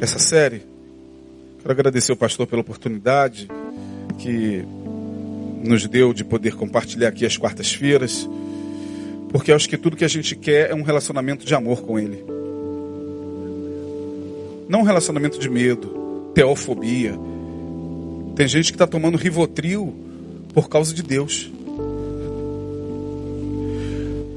[0.02, 0.64] essa série
[1.62, 3.50] Quero agradecer ao pastor pela oportunidade
[4.18, 4.64] que
[5.62, 8.30] nos deu de poder compartilhar aqui as quartas-feiras,
[9.30, 12.24] porque acho que tudo que a gente quer é um relacionamento de amor com Ele.
[14.70, 17.14] Não um relacionamento de medo, teofobia.
[18.38, 19.94] Tem gente que está tomando rivotril
[20.54, 21.52] por causa de Deus.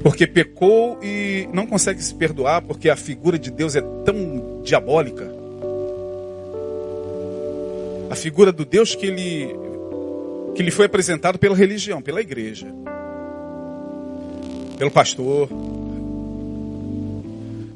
[0.03, 5.43] Porque pecou e não consegue se perdoar porque a figura de Deus é tão diabólica
[8.13, 9.55] a figura do Deus que ele,
[10.53, 12.67] que lhe foi apresentado pela religião, pela igreja,
[14.77, 15.49] pelo pastor,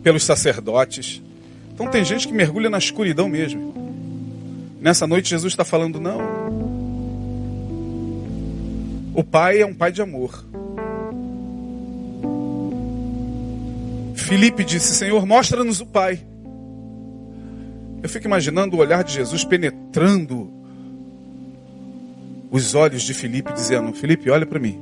[0.04, 1.24] pelos sacerdotes.
[1.74, 3.74] Então tem gente que mergulha na escuridão mesmo.
[4.80, 6.20] Nessa noite Jesus está falando, não.
[9.16, 10.46] O pai é um pai de amor.
[14.28, 16.20] Filipe disse, Senhor, mostra-nos o pai.
[18.04, 20.52] Eu fico imaginando o olhar de Jesus penetrando
[22.52, 24.82] os olhos de Filipe, dizendo: Filipe, olha para mim.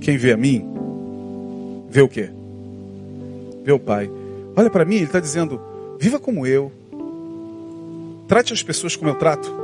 [0.00, 0.66] Quem vê a mim,
[1.90, 2.30] vê o quê?
[3.62, 4.10] Vê o Pai.
[4.56, 5.60] Olha para mim, ele está dizendo:
[6.00, 6.72] viva como eu.
[8.26, 9.54] Trate as pessoas como eu trato.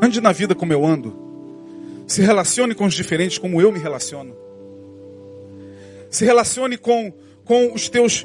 [0.00, 1.14] Ande na vida como eu ando.
[2.06, 4.43] Se relacione com os diferentes como eu me relaciono.
[6.14, 7.12] Se relacione com,
[7.44, 8.24] com os teus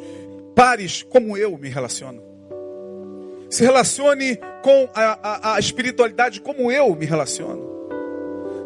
[0.55, 2.21] pares como eu me relaciono.
[3.49, 7.67] Se relacione com a, a, a espiritualidade como eu me relaciono.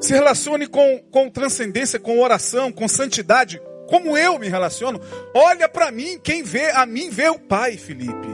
[0.01, 4.99] Se relacione com, com transcendência, com oração, com santidade, como eu me relaciono.
[5.33, 8.27] Olha para mim, quem vê a mim vê o Pai, Felipe.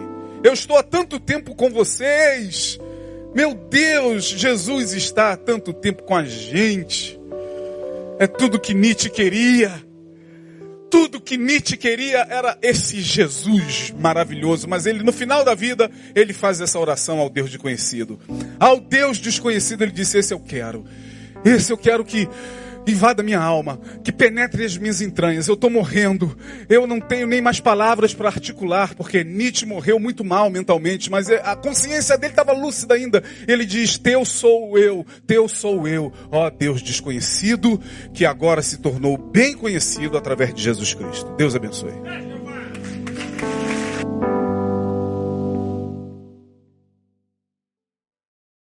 [0.43, 2.79] Eu estou há tanto tempo com vocês.
[3.35, 7.21] Meu Deus, Jesus está há tanto tempo com a gente.
[8.17, 9.87] É tudo que Nietzsche queria.
[10.89, 16.33] Tudo que Nietzsche queria era esse Jesus maravilhoso, mas ele no final da vida, ele
[16.33, 18.19] faz essa oração ao Deus desconhecido.
[18.59, 20.85] Ao Deus desconhecido ele disse: "Esse eu quero.
[21.45, 22.27] Esse eu quero que
[22.91, 25.47] invada minha alma, que penetre as minhas entranhas.
[25.47, 26.37] Eu estou morrendo,
[26.67, 31.29] eu não tenho nem mais palavras para articular, porque Nietzsche morreu muito mal mentalmente, mas
[31.29, 33.23] a consciência dele estava lúcida ainda.
[33.47, 37.79] Ele diz: Teu sou eu, teu sou eu, ó Deus desconhecido,
[38.13, 41.33] que agora se tornou bem conhecido através de Jesus Cristo.
[41.37, 42.28] Deus abençoe.